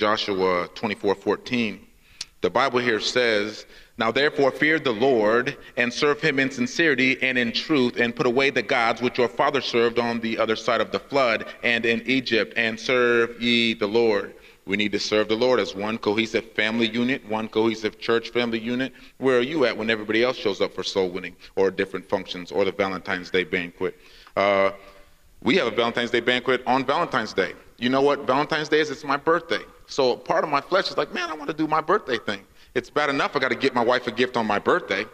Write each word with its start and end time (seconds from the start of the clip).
Joshua 0.00 0.66
24 0.74 1.14
14. 1.14 1.86
The 2.40 2.48
Bible 2.48 2.78
here 2.78 3.00
says, 3.00 3.66
Now 3.98 4.10
therefore 4.10 4.50
fear 4.50 4.78
the 4.78 4.94
Lord 4.94 5.58
and 5.76 5.92
serve 5.92 6.22
him 6.22 6.38
in 6.38 6.50
sincerity 6.50 7.22
and 7.22 7.36
in 7.36 7.52
truth, 7.52 8.00
and 8.00 8.16
put 8.16 8.24
away 8.24 8.48
the 8.48 8.62
gods 8.62 9.02
which 9.02 9.18
your 9.18 9.28
father 9.28 9.60
served 9.60 9.98
on 9.98 10.18
the 10.20 10.38
other 10.38 10.56
side 10.56 10.80
of 10.80 10.90
the 10.90 10.98
flood 10.98 11.44
and 11.62 11.84
in 11.84 12.00
Egypt, 12.06 12.54
and 12.56 12.80
serve 12.80 13.42
ye 13.42 13.74
the 13.74 13.86
Lord. 13.86 14.32
We 14.64 14.78
need 14.78 14.92
to 14.92 14.98
serve 14.98 15.28
the 15.28 15.36
Lord 15.36 15.60
as 15.60 15.74
one 15.74 15.98
cohesive 15.98 16.50
family 16.52 16.88
unit, 16.88 17.28
one 17.28 17.46
cohesive 17.46 17.98
church 17.98 18.30
family 18.30 18.58
unit. 18.58 18.94
Where 19.18 19.36
are 19.36 19.42
you 19.42 19.66
at 19.66 19.76
when 19.76 19.90
everybody 19.90 20.24
else 20.24 20.38
shows 20.38 20.62
up 20.62 20.72
for 20.72 20.82
soul 20.82 21.10
winning 21.10 21.36
or 21.56 21.70
different 21.70 22.08
functions 22.08 22.50
or 22.50 22.64
the 22.64 22.72
Valentine's 22.72 23.28
Day 23.28 23.44
banquet? 23.44 23.98
Uh, 24.34 24.70
we 25.42 25.56
have 25.56 25.66
a 25.66 25.76
Valentine's 25.76 26.10
Day 26.10 26.20
banquet 26.20 26.62
on 26.66 26.86
Valentine's 26.86 27.34
Day. 27.34 27.52
You 27.76 27.90
know 27.90 28.00
what 28.00 28.26
Valentine's 28.26 28.70
Day 28.70 28.80
is? 28.80 28.90
It's 28.90 29.04
my 29.04 29.18
birthday. 29.18 29.60
So 29.90 30.16
part 30.16 30.44
of 30.44 30.50
my 30.50 30.60
flesh 30.60 30.88
is 30.88 30.96
like, 30.96 31.12
man, 31.12 31.28
I 31.30 31.34
want 31.34 31.48
to 31.48 31.56
do 31.56 31.66
my 31.66 31.80
birthday 31.80 32.16
thing. 32.16 32.44
It's 32.76 32.88
bad 32.88 33.10
enough 33.10 33.34
I 33.34 33.40
got 33.40 33.48
to 33.48 33.56
get 33.56 33.74
my 33.74 33.84
wife 33.84 34.06
a 34.06 34.12
gift 34.12 34.36
on 34.36 34.46
my 34.46 34.60
birthday. 34.60 35.04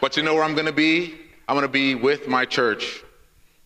but 0.00 0.16
you 0.16 0.22
know 0.22 0.34
where 0.34 0.42
I'm 0.42 0.54
going 0.54 0.66
to 0.66 0.72
be? 0.72 1.14
I'm 1.46 1.54
going 1.54 1.66
to 1.66 1.68
be 1.68 1.94
with 1.94 2.28
my 2.28 2.46
church 2.46 3.04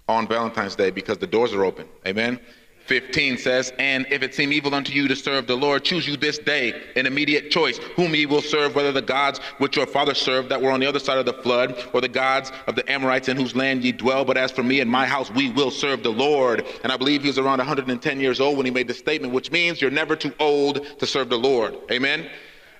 on 0.09 0.27
Valentine's 0.27 0.75
Day 0.75 0.91
because 0.91 1.19
the 1.19 1.29
doors 1.29 1.55
are 1.55 1.65
open. 1.65 1.87
Amen. 2.05 2.41
15 2.87 3.39
says, 3.39 3.73
And 3.79 4.07
if 4.11 4.23
it 4.23 4.35
seem 4.35 4.53
evil 4.53 4.75
unto 4.75 4.93
you 4.93 5.09
to 5.09 5.17
serve 5.17 5.47
the 5.47 5.57
Lord, 5.57 5.85
choose 5.85 6.07
you 6.07 6.17
this 6.17 6.39
day 6.39 6.83
an 6.97 7.07
immediate 7.07 7.51
choice, 7.51 7.79
whom 7.97 8.15
ye 8.15 8.27
will 8.27 8.43
serve, 8.43 8.75
whether 8.75 8.93
the 8.93 9.03
gods 9.03 9.39
which 9.59 9.77
your 9.77 9.87
father 9.87 10.15
served 10.15 10.49
that 10.49 10.61
were 10.61 10.71
on 10.71 10.81
the 10.81 10.87
other 10.87 10.99
side 10.99 11.19
of 11.19 11.27
the 11.27 11.33
flood, 11.33 11.89
or 11.93 12.01
the 12.01 12.09
gods 12.09 12.53
of 12.67 12.77
the 12.77 12.91
Amorites 12.91 13.29
in 13.29 13.37
whose 13.37 13.55
land 13.55 13.85
ye 13.85 13.93
dwell. 13.93 14.25
But 14.25 14.37
as 14.37 14.51
for 14.51 14.63
me 14.63 14.81
and 14.81 14.91
my 14.91 15.07
house, 15.07 15.31
we 15.31 15.51
will 15.51 15.71
serve 15.71 16.03
the 16.03 16.11
Lord. 16.11 16.67
And 16.83 16.93
I 16.93 16.97
believe 16.97 17.23
he 17.23 17.29
was 17.29 17.39
around 17.39 17.59
110 17.59 18.21
years 18.21 18.41
old 18.41 18.57
when 18.57 18.67
he 18.67 18.73
made 18.73 18.89
this 18.89 18.99
statement, 18.99 19.33
which 19.33 19.51
means 19.51 19.81
you're 19.81 19.91
never 19.91 20.17
too 20.17 20.35
old 20.39 20.99
to 20.99 21.07
serve 21.07 21.29
the 21.29 21.39
Lord. 21.39 21.77
Amen. 21.91 22.29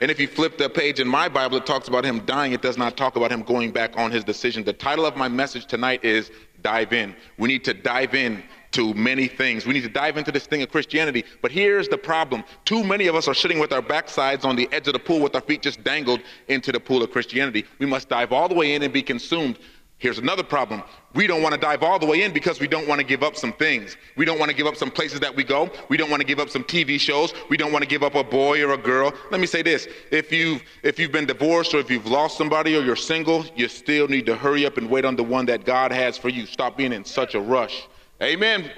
And 0.03 0.11
if 0.11 0.19
you 0.19 0.27
flip 0.27 0.59
the 0.59 0.69
page 0.69 0.99
in 0.99 1.07
my 1.07 1.29
Bible, 1.29 1.59
it 1.59 1.65
talks 1.65 1.87
about 1.87 2.05
him 2.05 2.25
dying. 2.27 2.53
It 2.53 2.61
does 2.61 2.77
not 2.77 2.97
talk 2.97 3.15
about 3.15 3.31
him 3.31 3.43
going 3.43 3.71
back 3.71 3.97
on 3.97 4.11
his 4.11 4.25
decision. 4.25 4.65
The 4.65 4.73
title 4.73 5.07
of 5.07 5.17
my 5.17 5.29
message 5.29 5.67
tonight 5.67 6.05
is 6.05 6.33
Dive 6.61 6.93
In. 6.93 7.15
We 7.39 7.47
need 7.47 7.63
to 7.65 7.73
dive 7.73 8.17
in 8.17 8.43
to 8.73 8.95
many 8.95 9.29
things. 9.29 9.67
We 9.67 9.75
need 9.75 9.83
to 9.83 9.89
dive 9.89 10.17
into 10.17 10.33
this 10.33 10.47
thing 10.47 10.63
of 10.63 10.71
Christianity. 10.71 11.25
But 11.41 11.53
here's 11.53 11.89
the 11.89 11.99
problem. 11.99 12.45
Too 12.65 12.83
many 12.83 13.07
of 13.07 13.15
us 13.15 13.29
are 13.29 13.35
sitting 13.35 13.59
with 13.59 13.73
our 13.73 13.83
backsides 13.83 14.45
on 14.45 14.57
the 14.57 14.69
edge 14.73 14.87
of 14.87 14.95
the 14.95 14.99
pool 14.99 15.21
with 15.21 15.35
our 15.35 15.41
feet 15.41 15.63
just 15.63 15.83
dangled 15.85 16.21
into 16.49 16.73
the 16.73 16.81
pool 16.81 17.03
of 17.03 17.11
Christianity. 17.11 17.65
We 17.79 17.87
must 17.87 18.09
dive 18.09 18.33
all 18.33 18.49
the 18.49 18.55
way 18.55 18.75
in 18.75 18.83
and 18.83 18.93
be 18.93 19.03
consumed. 19.03 19.59
Here's 20.03 20.19
another 20.19 20.43
problem. 20.43 20.83
We 21.15 21.29
don't 21.29 21.43
want 21.43 21.55
to 21.55 21.61
dive 21.61 21.85
all 21.85 21.97
the 21.97 22.07
way 22.07 22.23
in 22.23 22.33
because 22.33 22.59
we 22.59 22.67
don't 22.67 22.89
want 22.89 23.01
to 23.01 23.07
give 23.07 23.23
up 23.23 23.37
some 23.37 23.53
things. 23.53 23.97
We 24.17 24.25
don't 24.25 24.41
want 24.41 24.51
to 24.51 24.57
give 24.57 24.67
up 24.67 24.75
some 24.75 24.91
places 24.91 25.21
that 25.21 25.37
we 25.37 25.45
go. 25.45 25.71
We 25.89 25.97
don't 25.97 26.11
want 26.11 26.21
to 26.21 26.27
give 26.27 26.41
up 26.41 26.51
some 26.51 26.65
TV 26.65 26.99
shows. 26.99 27.33
We 27.49 27.57
don't 27.57 27.71
want 27.71 27.85
to 27.85 27.89
give 27.89 28.03
up 28.03 28.17
a 28.17 28.25
boy 28.25 28.65
or 28.65 28.73
a 28.73 28.77
girl. 28.77 29.13
Let 29.31 29.41
me 29.41 29.47
say 29.47 29.63
this. 29.63 29.87
If 30.11 30.33
you've, 30.33 30.61
if 30.83 30.99
you've 30.99 31.13
been 31.13 31.27
divorced 31.27 31.73
or 31.73 31.79
if 31.79 31.89
you've 31.89 32.07
lost 32.07 32.37
somebody 32.37 32.77
or 32.77 32.83
you're 32.83 32.97
single, 32.97 33.47
you 33.55 33.69
still 33.69 34.09
need 34.09 34.27
to 34.27 34.35
hurry 34.35 34.67
up 34.67 34.77
and 34.77 34.91
wait 34.91 35.05
on 35.05 35.15
the 35.15 35.23
one 35.23 35.47
that 35.47 35.65
God 35.65 35.93
has 35.93 36.19
for 36.19 36.31
you. 36.31 36.47
Stop 36.47 36.77
being 36.77 36.93
in 36.93 37.05
such 37.05 37.37
a 37.37 37.41
rush. 37.41 37.87
Amen. 38.21 38.71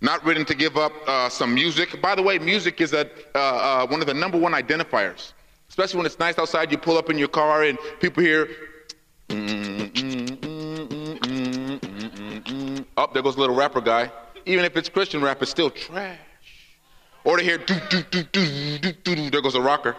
Not 0.00 0.24
willing 0.24 0.44
to 0.44 0.54
give 0.54 0.76
up 0.76 0.92
uh, 1.06 1.28
some 1.28 1.52
music. 1.54 2.00
By 2.00 2.14
the 2.14 2.22
way, 2.22 2.38
music 2.38 2.80
is 2.80 2.92
a, 2.92 3.10
uh, 3.34 3.38
uh, 3.38 3.86
one 3.86 4.00
of 4.00 4.06
the 4.06 4.14
number 4.14 4.38
one 4.38 4.52
identifiers. 4.52 5.32
Especially 5.68 5.98
when 5.98 6.06
it's 6.06 6.18
nice 6.18 6.38
outside, 6.38 6.70
you 6.72 6.78
pull 6.78 6.96
up 6.96 7.10
in 7.10 7.18
your 7.18 7.28
car 7.28 7.64
and 7.64 7.78
people 8.00 8.22
hear, 8.22 8.48
oh, 12.96 13.08
there 13.12 13.22
goes 13.22 13.36
a 13.36 13.40
little 13.40 13.54
rapper 13.54 13.80
guy. 13.80 14.10
Even 14.46 14.64
if 14.64 14.76
it's 14.76 14.88
Christian 14.88 15.20
rap, 15.20 15.42
it's 15.42 15.50
still 15.50 15.70
trash. 15.70 16.18
Or 17.24 17.36
to 17.36 17.42
hear, 17.42 17.58
there 19.30 19.42
goes 19.42 19.54
a 19.54 19.60
rocker. 19.60 19.96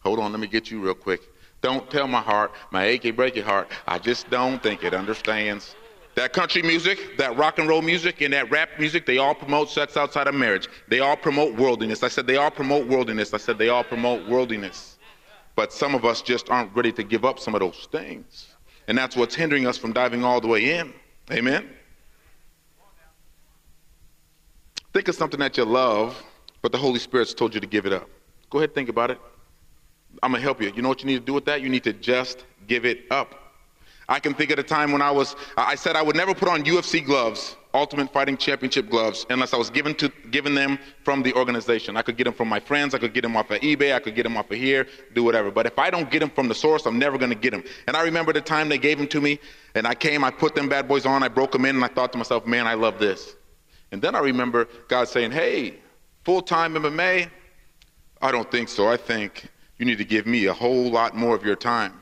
Hold 0.00 0.20
on, 0.20 0.30
let 0.30 0.40
me 0.40 0.46
get 0.46 0.70
you 0.70 0.80
real 0.80 0.94
quick. 0.94 1.22
Don't 1.60 1.90
tell 1.90 2.06
my 2.06 2.20
heart, 2.20 2.52
my 2.70 2.84
achy 2.84 3.12
breaky 3.12 3.42
heart. 3.42 3.68
I 3.86 3.98
just 3.98 4.30
don't 4.30 4.62
think 4.62 4.84
it 4.84 4.94
understands. 4.94 5.74
That 6.18 6.32
country 6.32 6.62
music, 6.62 7.16
that 7.16 7.36
rock 7.36 7.60
and 7.60 7.68
roll 7.68 7.80
music, 7.80 8.22
and 8.22 8.32
that 8.32 8.50
rap 8.50 8.70
music, 8.76 9.06
they 9.06 9.18
all 9.18 9.36
promote 9.36 9.70
sex 9.70 9.96
outside 9.96 10.26
of 10.26 10.34
marriage. 10.34 10.66
They 10.88 10.98
all 10.98 11.16
promote 11.16 11.54
worldliness. 11.54 12.02
I 12.02 12.08
said 12.08 12.26
they 12.26 12.34
all 12.34 12.50
promote 12.50 12.88
worldliness. 12.88 13.32
I 13.32 13.36
said 13.36 13.56
they 13.56 13.68
all 13.68 13.84
promote 13.84 14.28
worldliness. 14.28 14.98
But 15.54 15.72
some 15.72 15.94
of 15.94 16.04
us 16.04 16.20
just 16.20 16.50
aren't 16.50 16.74
ready 16.74 16.90
to 16.90 17.04
give 17.04 17.24
up 17.24 17.38
some 17.38 17.54
of 17.54 17.60
those 17.60 17.86
things. 17.92 18.48
And 18.88 18.98
that's 18.98 19.14
what's 19.14 19.36
hindering 19.36 19.64
us 19.68 19.78
from 19.78 19.92
diving 19.92 20.24
all 20.24 20.40
the 20.40 20.48
way 20.48 20.76
in. 20.80 20.92
Amen? 21.30 21.70
Think 24.92 25.06
of 25.06 25.14
something 25.14 25.38
that 25.38 25.56
you 25.56 25.64
love, 25.64 26.20
but 26.62 26.72
the 26.72 26.78
Holy 26.78 26.98
Spirit's 26.98 27.32
told 27.32 27.54
you 27.54 27.60
to 27.60 27.66
give 27.68 27.86
it 27.86 27.92
up. 27.92 28.10
Go 28.50 28.58
ahead, 28.58 28.74
think 28.74 28.88
about 28.88 29.12
it. 29.12 29.20
I'm 30.20 30.32
going 30.32 30.40
to 30.40 30.44
help 30.44 30.60
you. 30.60 30.72
You 30.74 30.82
know 30.82 30.88
what 30.88 30.98
you 30.98 31.06
need 31.06 31.20
to 31.20 31.24
do 31.24 31.34
with 31.34 31.44
that? 31.44 31.62
You 31.62 31.68
need 31.68 31.84
to 31.84 31.92
just 31.92 32.44
give 32.66 32.84
it 32.84 33.04
up. 33.12 33.47
I 34.10 34.20
can 34.20 34.32
think 34.32 34.50
of 34.50 34.58
a 34.58 34.62
time 34.62 34.92
when 34.92 35.02
I 35.02 35.10
was, 35.10 35.36
I 35.58 35.74
said 35.74 35.94
I 35.94 36.00
would 36.00 36.16
never 36.16 36.34
put 36.34 36.48
on 36.48 36.64
UFC 36.64 37.04
gloves, 37.04 37.56
Ultimate 37.74 38.10
Fighting 38.10 38.38
Championship 38.38 38.88
gloves, 38.88 39.26
unless 39.28 39.52
I 39.52 39.58
was 39.58 39.68
given 39.68 39.94
to 39.96 40.10
given 40.30 40.54
them 40.54 40.78
from 41.04 41.22
the 41.22 41.34
organization. 41.34 41.94
I 41.94 42.00
could 42.00 42.16
get 42.16 42.24
them 42.24 42.32
from 42.32 42.48
my 42.48 42.58
friends, 42.58 42.94
I 42.94 42.98
could 42.98 43.12
get 43.12 43.20
them 43.20 43.36
off 43.36 43.50
of 43.50 43.60
eBay, 43.60 43.94
I 43.94 43.98
could 43.98 44.14
get 44.14 44.22
them 44.22 44.38
off 44.38 44.50
of 44.50 44.56
here, 44.56 44.86
do 45.14 45.22
whatever. 45.22 45.50
But 45.50 45.66
if 45.66 45.78
I 45.78 45.90
don't 45.90 46.10
get 46.10 46.20
them 46.20 46.30
from 46.30 46.48
the 46.48 46.54
source, 46.54 46.86
I'm 46.86 46.98
never 46.98 47.18
going 47.18 47.30
to 47.30 47.36
get 47.36 47.50
them. 47.50 47.62
And 47.86 47.98
I 47.98 48.02
remember 48.02 48.32
the 48.32 48.40
time 48.40 48.70
they 48.70 48.78
gave 48.78 48.96
them 48.96 49.08
to 49.08 49.20
me, 49.20 49.38
and 49.74 49.86
I 49.86 49.94
came, 49.94 50.24
I 50.24 50.30
put 50.30 50.54
them 50.54 50.70
bad 50.70 50.88
boys 50.88 51.04
on, 51.04 51.22
I 51.22 51.28
broke 51.28 51.52
them 51.52 51.66
in, 51.66 51.76
and 51.76 51.84
I 51.84 51.88
thought 51.88 52.10
to 52.12 52.18
myself, 52.18 52.46
man, 52.46 52.66
I 52.66 52.74
love 52.74 52.98
this. 52.98 53.36
And 53.92 54.00
then 54.00 54.14
I 54.14 54.20
remember 54.20 54.68
God 54.88 55.08
saying, 55.08 55.32
hey, 55.32 55.80
full 56.24 56.40
time 56.40 56.74
MMA? 56.74 57.28
I 58.22 58.32
don't 58.32 58.50
think 58.50 58.70
so. 58.70 58.88
I 58.88 58.96
think 58.96 59.48
you 59.76 59.84
need 59.84 59.98
to 59.98 60.04
give 60.04 60.26
me 60.26 60.46
a 60.46 60.54
whole 60.54 60.90
lot 60.90 61.14
more 61.14 61.36
of 61.36 61.44
your 61.44 61.56
time. 61.56 61.92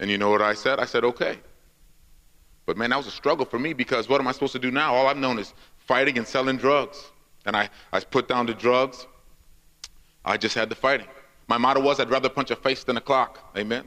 And 0.00 0.10
you 0.10 0.18
know 0.18 0.30
what 0.30 0.42
I 0.42 0.54
said? 0.54 0.80
I 0.80 0.86
said, 0.86 1.04
okay. 1.04 1.38
But 2.66 2.76
man, 2.76 2.90
that 2.90 2.96
was 2.96 3.06
a 3.06 3.12
struggle 3.12 3.44
for 3.44 3.58
me 3.58 3.74
because 3.74 4.08
what 4.08 4.20
am 4.20 4.26
I 4.26 4.32
supposed 4.32 4.54
to 4.54 4.58
do 4.58 4.70
now? 4.70 4.94
All 4.94 5.06
I've 5.06 5.18
known 5.18 5.38
is 5.38 5.54
fighting 5.76 6.18
and 6.18 6.26
selling 6.26 6.56
drugs. 6.56 7.12
And 7.46 7.54
I, 7.54 7.68
I 7.92 8.00
put 8.00 8.26
down 8.26 8.46
the 8.46 8.54
drugs. 8.54 9.06
I 10.24 10.36
just 10.36 10.54
had 10.54 10.68
the 10.68 10.74
fighting. 10.74 11.06
My 11.48 11.58
motto 11.58 11.80
was, 11.80 12.00
I'd 12.00 12.10
rather 12.10 12.28
punch 12.28 12.50
a 12.50 12.56
face 12.56 12.82
than 12.82 12.96
a 12.96 13.00
clock. 13.00 13.52
Amen. 13.56 13.84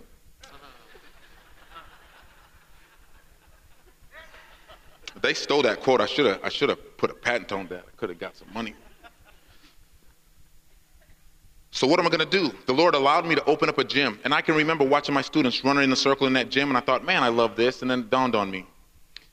They 5.21 5.33
stole 5.33 5.61
that 5.61 5.81
quote. 5.81 6.01
I 6.01 6.05
should 6.05 6.25
have 6.25 6.39
I 6.43 6.49
should 6.49 6.69
have 6.69 6.97
put 6.97 7.09
a 7.09 7.13
patent 7.13 7.51
on 7.53 7.67
that. 7.67 7.85
I 7.87 7.91
could 7.95 8.09
have 8.09 8.19
got 8.19 8.35
some 8.35 8.47
money. 8.53 8.73
So 11.73 11.87
what 11.87 11.99
am 11.99 12.05
I 12.05 12.09
going 12.09 12.19
to 12.19 12.25
do? 12.25 12.55
The 12.67 12.73
Lord 12.73 12.93
allowed 12.93 13.25
me 13.25 13.33
to 13.33 13.43
open 13.45 13.67
up 13.67 13.79
a 13.79 13.83
gym, 13.83 14.19
and 14.23 14.31
I 14.31 14.41
can 14.41 14.53
remember 14.53 14.85
watching 14.85 15.15
my 15.15 15.23
students 15.23 15.63
running 15.63 15.85
in 15.85 15.91
a 15.91 15.95
circle 15.95 16.27
in 16.27 16.33
that 16.33 16.51
gym, 16.51 16.69
and 16.69 16.77
I 16.77 16.81
thought, 16.81 17.03
man, 17.03 17.23
I 17.23 17.29
love 17.29 17.55
this. 17.55 17.81
And 17.81 17.89
then 17.89 18.01
it 18.01 18.09
dawned 18.11 18.35
on 18.35 18.51
me. 18.51 18.67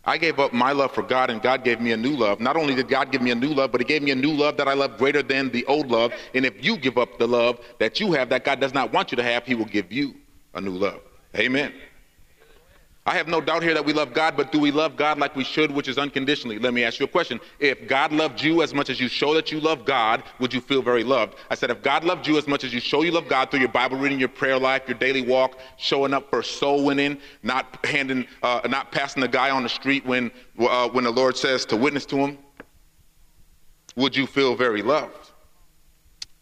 I 0.06 0.16
gave 0.16 0.38
up 0.38 0.54
my 0.54 0.72
love 0.72 0.94
for 0.94 1.02
God, 1.02 1.28
and 1.28 1.42
God 1.42 1.64
gave 1.64 1.82
me 1.82 1.92
a 1.92 1.98
new 1.98 2.16
love. 2.16 2.40
Not 2.40 2.56
only 2.56 2.74
did 2.74 2.88
God 2.88 3.12
give 3.12 3.20
me 3.20 3.30
a 3.30 3.34
new 3.34 3.52
love, 3.52 3.72
but 3.72 3.82
He 3.82 3.84
gave 3.84 4.02
me 4.02 4.10
a 4.10 4.14
new 4.14 4.32
love 4.32 4.56
that 4.56 4.68
I 4.68 4.72
love 4.72 4.96
greater 4.96 5.22
than 5.22 5.50
the 5.50 5.66
old 5.66 5.90
love. 5.90 6.14
And 6.34 6.46
if 6.46 6.64
you 6.64 6.78
give 6.78 6.96
up 6.96 7.18
the 7.18 7.28
love 7.28 7.60
that 7.78 8.00
you 8.00 8.12
have 8.12 8.30
that 8.30 8.46
God 8.46 8.58
does 8.58 8.72
not 8.72 8.90
want 8.90 9.12
you 9.12 9.16
to 9.16 9.22
have, 9.22 9.44
He 9.44 9.54
will 9.54 9.66
give 9.66 9.92
you 9.92 10.14
a 10.54 10.62
new 10.62 10.72
love. 10.72 11.02
Amen. 11.36 11.74
I 13.06 13.14
have 13.14 13.28
no 13.28 13.40
doubt 13.40 13.62
here 13.62 13.72
that 13.72 13.84
we 13.84 13.94
love 13.94 14.12
God, 14.12 14.36
but 14.36 14.52
do 14.52 14.60
we 14.60 14.70
love 14.70 14.94
God 14.94 15.18
like 15.18 15.34
we 15.34 15.42
should, 15.42 15.70
which 15.70 15.88
is 15.88 15.96
unconditionally? 15.96 16.58
Let 16.58 16.74
me 16.74 16.84
ask 16.84 17.00
you 17.00 17.06
a 17.06 17.08
question. 17.08 17.40
If 17.58 17.88
God 17.88 18.12
loved 18.12 18.42
you 18.42 18.62
as 18.62 18.74
much 18.74 18.90
as 18.90 19.00
you 19.00 19.08
show 19.08 19.32
that 19.34 19.50
you 19.50 19.58
love 19.58 19.86
God, 19.86 20.22
would 20.38 20.52
you 20.52 20.60
feel 20.60 20.82
very 20.82 21.02
loved? 21.02 21.36
I 21.50 21.54
said, 21.54 21.70
if 21.70 21.82
God 21.82 22.04
loved 22.04 22.26
you 22.26 22.36
as 22.36 22.46
much 22.46 22.62
as 22.62 22.74
you 22.74 22.80
show 22.80 23.02
you 23.02 23.10
love 23.10 23.26
God 23.26 23.50
through 23.50 23.60
your 23.60 23.70
Bible 23.70 23.96
reading, 23.96 24.20
your 24.20 24.28
prayer 24.28 24.58
life, 24.58 24.82
your 24.86 24.98
daily 24.98 25.22
walk, 25.22 25.58
showing 25.78 26.12
up 26.12 26.28
for 26.28 26.42
soul 26.42 26.84
winning, 26.84 27.16
not 27.42 27.84
handing, 27.86 28.26
uh, 28.42 28.60
not 28.68 28.92
passing 28.92 29.22
the 29.22 29.28
guy 29.28 29.48
on 29.48 29.62
the 29.62 29.68
street 29.70 30.04
when, 30.04 30.30
uh, 30.58 30.88
when 30.90 31.04
the 31.04 31.10
Lord 31.10 31.38
says 31.38 31.64
to 31.66 31.76
witness 31.76 32.04
to 32.06 32.16
him, 32.16 32.38
would 33.96 34.14
you 34.14 34.26
feel 34.26 34.54
very 34.54 34.82
loved? 34.82 35.19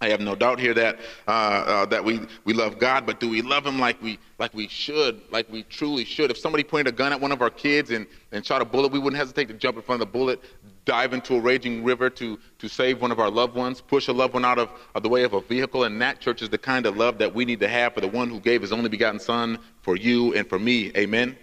I 0.00 0.10
have 0.10 0.20
no 0.20 0.36
doubt 0.36 0.60
here 0.60 0.74
that 0.74 1.00
uh, 1.26 1.30
uh, 1.30 1.86
that 1.86 2.04
we, 2.04 2.20
we 2.44 2.52
love 2.52 2.78
God, 2.78 3.04
but 3.04 3.18
do 3.18 3.28
we 3.28 3.42
love 3.42 3.66
Him 3.66 3.80
like 3.80 4.00
we 4.00 4.18
like 4.38 4.54
we 4.54 4.68
should, 4.68 5.20
like 5.32 5.50
we 5.50 5.64
truly 5.64 6.04
should? 6.04 6.30
If 6.30 6.38
somebody 6.38 6.62
pointed 6.62 6.94
a 6.94 6.96
gun 6.96 7.12
at 7.12 7.20
one 7.20 7.32
of 7.32 7.42
our 7.42 7.50
kids 7.50 7.90
and, 7.90 8.06
and 8.30 8.46
shot 8.46 8.62
a 8.62 8.64
bullet, 8.64 8.92
we 8.92 9.00
wouldn't 9.00 9.18
hesitate 9.18 9.48
to 9.48 9.54
jump 9.54 9.76
in 9.76 9.82
front 9.82 10.00
of 10.00 10.06
the 10.06 10.12
bullet, 10.12 10.40
dive 10.84 11.14
into 11.14 11.34
a 11.34 11.40
raging 11.40 11.82
river 11.82 12.08
to 12.10 12.38
to 12.60 12.68
save 12.68 13.02
one 13.02 13.10
of 13.10 13.18
our 13.18 13.30
loved 13.30 13.56
ones, 13.56 13.80
push 13.80 14.06
a 14.06 14.12
loved 14.12 14.34
one 14.34 14.44
out 14.44 14.58
of, 14.58 14.70
of 14.94 15.02
the 15.02 15.08
way 15.08 15.24
of 15.24 15.32
a 15.32 15.40
vehicle. 15.40 15.82
And 15.82 16.00
that 16.00 16.20
church 16.20 16.42
is 16.42 16.48
the 16.48 16.58
kind 16.58 16.86
of 16.86 16.96
love 16.96 17.18
that 17.18 17.34
we 17.34 17.44
need 17.44 17.58
to 17.60 17.68
have 17.68 17.94
for 17.94 18.00
the 18.00 18.08
one 18.08 18.30
who 18.30 18.38
gave 18.38 18.62
His 18.62 18.72
only 18.72 18.88
begotten 18.88 19.18
Son 19.18 19.58
for 19.82 19.96
you 19.96 20.32
and 20.34 20.48
for 20.48 20.60
me. 20.60 20.92
Amen. 20.96 21.36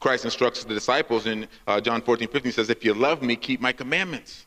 Christ 0.00 0.24
instructs 0.24 0.64
the 0.64 0.72
disciples 0.72 1.26
in 1.26 1.46
uh, 1.66 1.80
John 1.80 2.00
14, 2.00 2.28
15, 2.28 2.52
says, 2.52 2.70
"If 2.70 2.86
you 2.86 2.94
love 2.94 3.20
me, 3.22 3.36
keep 3.36 3.60
my 3.60 3.72
commandments." 3.72 4.45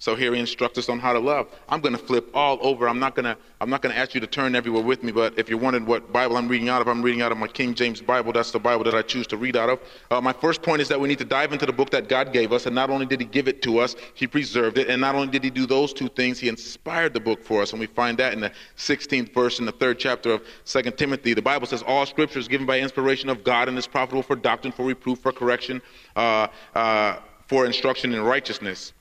So 0.00 0.14
here 0.14 0.32
he 0.32 0.38
instructs 0.38 0.78
us 0.78 0.88
on 0.88 1.00
how 1.00 1.12
to 1.12 1.18
love. 1.18 1.48
I'm 1.68 1.80
going 1.80 1.96
to 1.96 1.98
flip 1.98 2.30
all 2.32 2.58
over. 2.60 2.88
I'm 2.88 3.00
not 3.00 3.16
going 3.16 3.24
to 3.24 3.36
I'm 3.60 3.68
not 3.68 3.82
going 3.82 3.92
to 3.92 4.00
ask 4.00 4.14
you 4.14 4.20
to 4.20 4.26
turn 4.28 4.54
everywhere 4.54 4.82
with 4.82 5.02
me, 5.02 5.10
but 5.10 5.36
if 5.36 5.48
you're 5.48 5.58
wondering 5.58 5.84
what 5.84 6.12
Bible 6.12 6.36
I'm 6.36 6.46
reading 6.46 6.68
out 6.68 6.80
of, 6.80 6.86
I'm 6.86 7.02
reading 7.02 7.22
out 7.22 7.32
of 7.32 7.38
my 7.38 7.48
King 7.48 7.74
James 7.74 8.00
Bible. 8.00 8.32
That's 8.32 8.52
the 8.52 8.60
Bible 8.60 8.84
that 8.84 8.94
I 8.94 9.02
choose 9.02 9.26
to 9.28 9.36
read 9.36 9.56
out 9.56 9.68
of. 9.68 9.80
Uh, 10.12 10.20
my 10.20 10.32
first 10.32 10.62
point 10.62 10.80
is 10.80 10.86
that 10.88 11.00
we 11.00 11.08
need 11.08 11.18
to 11.18 11.24
dive 11.24 11.52
into 11.52 11.66
the 11.66 11.72
book 11.72 11.90
that 11.90 12.08
God 12.08 12.32
gave 12.32 12.52
us, 12.52 12.66
and 12.66 12.74
not 12.74 12.88
only 12.88 13.04
did 13.04 13.20
he 13.20 13.26
give 13.26 13.48
it 13.48 13.60
to 13.62 13.78
us, 13.78 13.96
he 14.14 14.28
preserved 14.28 14.78
it, 14.78 14.88
and 14.88 15.00
not 15.00 15.16
only 15.16 15.26
did 15.26 15.42
he 15.42 15.50
do 15.50 15.66
those 15.66 15.92
two 15.92 16.08
things, 16.08 16.38
he 16.38 16.48
inspired 16.48 17.14
the 17.14 17.20
book 17.20 17.42
for 17.42 17.62
us, 17.62 17.72
and 17.72 17.80
we 17.80 17.86
find 17.86 18.16
that 18.18 18.32
in 18.32 18.38
the 18.38 18.52
16th 18.76 19.34
verse 19.34 19.58
in 19.58 19.66
the 19.66 19.72
third 19.72 19.98
chapter 19.98 20.30
of 20.30 20.42
2 20.64 20.82
Timothy. 20.92 21.34
The 21.34 21.42
Bible 21.42 21.66
says 21.66 21.82
all 21.82 22.06
scripture 22.06 22.38
is 22.38 22.46
given 22.46 22.66
by 22.66 22.78
inspiration 22.78 23.28
of 23.28 23.42
God 23.42 23.68
and 23.68 23.76
is 23.76 23.88
profitable 23.88 24.22
for 24.22 24.36
doctrine, 24.36 24.72
for 24.72 24.86
reproof, 24.86 25.18
for 25.18 25.32
correction, 25.32 25.82
uh, 26.14 26.46
uh, 26.76 27.16
for 27.48 27.66
instruction 27.66 28.14
in 28.14 28.22
righteousness 28.22 28.92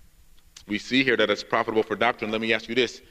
we 0.68 0.78
see 0.78 1.04
here 1.04 1.18
that 1.18 1.30
it's 1.30 1.44
profitable 1.44 1.84
for 1.84 1.96
doctrine. 1.96 2.32
Let 2.32 2.42
me 2.42 2.54
ask 2.54 2.68
you 2.68 2.76
this. 2.76 3.02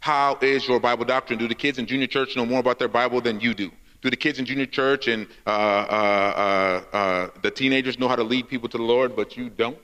How 0.00 0.36
is 0.42 0.68
your 0.68 0.80
Bible 0.80 1.04
doctrine? 1.04 1.38
Do 1.38 1.48
the 1.48 1.54
kids 1.54 1.78
in 1.78 1.86
junior 1.86 2.06
church 2.06 2.36
know 2.36 2.44
more 2.44 2.60
about 2.60 2.78
their 2.78 2.88
Bible 2.88 3.20
than 3.20 3.40
you 3.40 3.54
do? 3.54 3.70
Do 4.02 4.10
the 4.10 4.16
kids 4.16 4.38
in 4.38 4.44
junior 4.44 4.66
church 4.66 5.08
and 5.08 5.26
uh, 5.46 5.50
uh, 5.50 6.82
uh, 6.92 6.96
uh, 6.96 7.30
the 7.40 7.50
teenagers 7.50 7.98
know 7.98 8.06
how 8.06 8.16
to 8.16 8.22
lead 8.22 8.48
people 8.48 8.68
to 8.68 8.76
the 8.76 8.82
Lord, 8.82 9.16
but 9.16 9.36
you 9.36 9.48
don't? 9.48 9.78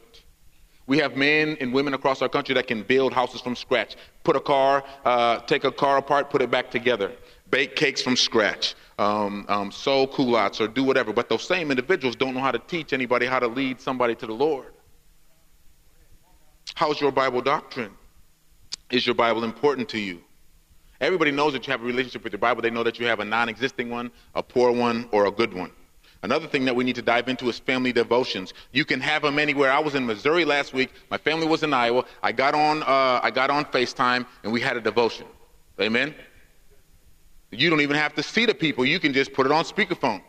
We 0.86 0.98
have 0.98 1.16
men 1.16 1.56
and 1.60 1.72
women 1.72 1.94
across 1.94 2.20
our 2.20 2.28
country 2.28 2.54
that 2.56 2.66
can 2.66 2.82
build 2.82 3.14
houses 3.14 3.40
from 3.40 3.56
scratch, 3.56 3.96
put 4.24 4.36
a 4.36 4.40
car, 4.40 4.84
uh, 5.04 5.38
take 5.40 5.64
a 5.64 5.70
car 5.70 5.96
apart, 5.96 6.28
put 6.28 6.42
it 6.42 6.50
back 6.50 6.70
together, 6.70 7.12
bake 7.48 7.76
cakes 7.76 8.02
from 8.02 8.16
scratch, 8.16 8.74
um, 8.98 9.46
um, 9.48 9.70
sew 9.70 10.06
culottes, 10.06 10.60
or 10.60 10.68
do 10.68 10.84
whatever. 10.84 11.12
But 11.12 11.28
those 11.28 11.44
same 11.44 11.70
individuals 11.70 12.16
don't 12.16 12.34
know 12.34 12.40
how 12.40 12.50
to 12.50 12.58
teach 12.58 12.92
anybody 12.92 13.24
how 13.24 13.38
to 13.38 13.46
lead 13.46 13.80
somebody 13.80 14.16
to 14.16 14.26
the 14.26 14.34
Lord. 14.34 14.74
How's 16.74 17.00
your 17.00 17.12
Bible 17.12 17.40
doctrine? 17.40 17.92
Is 18.90 19.06
your 19.06 19.14
Bible 19.14 19.44
important 19.44 19.88
to 19.90 19.98
you? 19.98 20.20
Everybody 21.00 21.30
knows 21.30 21.52
that 21.54 21.66
you 21.66 21.70
have 21.70 21.82
a 21.82 21.84
relationship 21.84 22.24
with 22.24 22.32
your 22.32 22.40
Bible. 22.40 22.62
They 22.62 22.70
know 22.70 22.82
that 22.82 22.98
you 22.98 23.06
have 23.06 23.20
a 23.20 23.24
non 23.24 23.48
existing 23.48 23.88
one, 23.88 24.10
a 24.34 24.42
poor 24.42 24.70
one, 24.70 25.08
or 25.12 25.26
a 25.26 25.30
good 25.30 25.54
one. 25.54 25.72
Another 26.22 26.46
thing 26.46 26.66
that 26.66 26.76
we 26.76 26.84
need 26.84 26.96
to 26.96 27.02
dive 27.02 27.28
into 27.28 27.48
is 27.48 27.58
family 27.58 27.92
devotions. 27.92 28.52
You 28.72 28.84
can 28.84 29.00
have 29.00 29.22
them 29.22 29.38
anywhere. 29.38 29.72
I 29.72 29.78
was 29.78 29.94
in 29.94 30.04
Missouri 30.04 30.44
last 30.44 30.74
week. 30.74 30.90
My 31.10 31.16
family 31.16 31.46
was 31.46 31.62
in 31.62 31.72
Iowa. 31.72 32.04
I 32.22 32.32
got 32.32 32.54
on, 32.54 32.82
uh, 32.82 33.20
I 33.22 33.30
got 33.30 33.48
on 33.48 33.64
FaceTime, 33.66 34.26
and 34.42 34.52
we 34.52 34.60
had 34.60 34.76
a 34.76 34.80
devotion. 34.82 35.26
Amen? 35.80 36.14
You 37.50 37.70
don't 37.70 37.80
even 37.80 37.96
have 37.96 38.14
to 38.16 38.22
see 38.22 38.44
the 38.44 38.54
people. 38.54 38.84
You 38.84 39.00
can 39.00 39.14
just 39.14 39.32
put 39.32 39.46
it 39.46 39.52
on 39.52 39.64
speakerphone. 39.64 40.20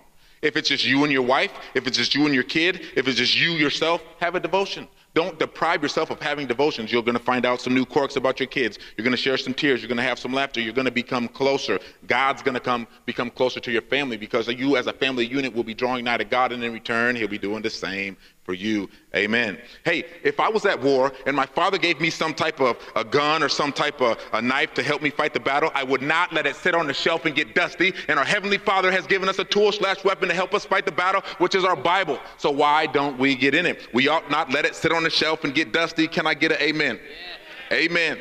If 0.41 0.55
it's 0.55 0.69
just 0.69 0.85
you 0.85 1.03
and 1.03 1.11
your 1.11 1.21
wife, 1.23 1.51
if 1.75 1.85
it's 1.85 1.97
just 1.97 2.15
you 2.15 2.25
and 2.25 2.33
your 2.33 2.43
kid, 2.43 2.81
if 2.95 3.07
it's 3.07 3.17
just 3.17 3.39
you 3.39 3.51
yourself, 3.51 4.01
have 4.19 4.35
a 4.35 4.39
devotion. 4.39 4.87
Don't 5.13 5.37
deprive 5.37 5.83
yourself 5.83 6.09
of 6.09 6.21
having 6.21 6.47
devotions. 6.47 6.91
You're 6.91 7.03
going 7.03 7.17
to 7.17 7.23
find 7.23 7.45
out 7.45 7.59
some 7.59 7.73
new 7.73 7.85
quirks 7.85 8.15
about 8.15 8.39
your 8.39 8.47
kids. 8.47 8.79
You're 8.95 9.03
going 9.03 9.15
to 9.15 9.21
share 9.21 9.37
some 9.37 9.53
tears. 9.53 9.81
You're 9.81 9.89
going 9.89 9.97
to 9.97 10.03
have 10.03 10.17
some 10.17 10.31
laughter. 10.31 10.61
You're 10.61 10.73
going 10.73 10.85
to 10.85 10.91
become 10.91 11.27
closer. 11.27 11.79
God's 12.07 12.41
going 12.41 12.53
to 12.53 12.61
come 12.61 12.87
become 13.05 13.29
closer 13.29 13.59
to 13.59 13.71
your 13.71 13.81
family 13.81 14.15
because 14.15 14.47
you, 14.47 14.77
as 14.77 14.87
a 14.87 14.93
family 14.93 15.25
unit, 15.25 15.53
will 15.53 15.65
be 15.65 15.73
drawing 15.73 16.05
nigh 16.05 16.17
to 16.17 16.23
God, 16.23 16.53
and 16.53 16.63
in 16.63 16.71
return, 16.71 17.15
He'll 17.15 17.27
be 17.27 17.37
doing 17.37 17.61
the 17.61 17.69
same 17.69 18.15
for 18.43 18.53
you. 18.53 18.89
Amen. 19.15 19.57
Hey, 19.85 20.05
if 20.23 20.39
I 20.39 20.49
was 20.49 20.65
at 20.65 20.81
war 20.81 21.11
and 21.25 21.35
my 21.35 21.45
father 21.45 21.77
gave 21.77 21.99
me 21.99 22.09
some 22.09 22.33
type 22.33 22.59
of 22.59 22.77
a 22.95 23.03
gun 23.03 23.43
or 23.43 23.49
some 23.49 23.71
type 23.71 24.01
of 24.01 24.17
a 24.33 24.41
knife 24.41 24.73
to 24.75 24.83
help 24.83 25.01
me 25.01 25.09
fight 25.09 25.33
the 25.33 25.39
battle, 25.39 25.69
I 25.75 25.83
would 25.83 26.01
not 26.01 26.33
let 26.33 26.45
it 26.45 26.55
sit 26.55 26.73
on 26.73 26.87
the 26.87 26.93
shelf 26.93 27.25
and 27.25 27.35
get 27.35 27.53
dusty. 27.53 27.93
And 28.07 28.17
our 28.17 28.25
Heavenly 28.25 28.57
Father 28.57 28.91
has 28.91 29.05
given 29.05 29.29
us 29.29 29.39
a 29.39 29.43
tool 29.43 29.71
slash 29.71 30.03
weapon 30.03 30.29
to 30.29 30.33
help 30.33 30.53
us 30.53 30.65
fight 30.65 30.85
the 30.85 30.91
battle, 30.91 31.21
which 31.37 31.55
is 31.55 31.63
our 31.63 31.75
Bible. 31.75 32.19
So 32.37 32.49
why 32.51 32.87
don't 32.87 33.17
we 33.19 33.35
get 33.35 33.53
in 33.53 33.65
it? 33.65 33.87
We 33.93 34.07
ought 34.07 34.29
not 34.31 34.51
let 34.51 34.65
it 34.65 34.75
sit 34.75 34.91
on 34.91 35.00
the 35.03 35.09
shelf 35.09 35.43
and 35.43 35.53
get 35.53 35.71
dusty. 35.71 36.07
Can 36.07 36.27
I 36.27 36.33
get 36.33 36.51
an 36.51 36.61
amen? 36.61 36.99
Yeah. 37.71 37.77
Amen. 37.77 38.19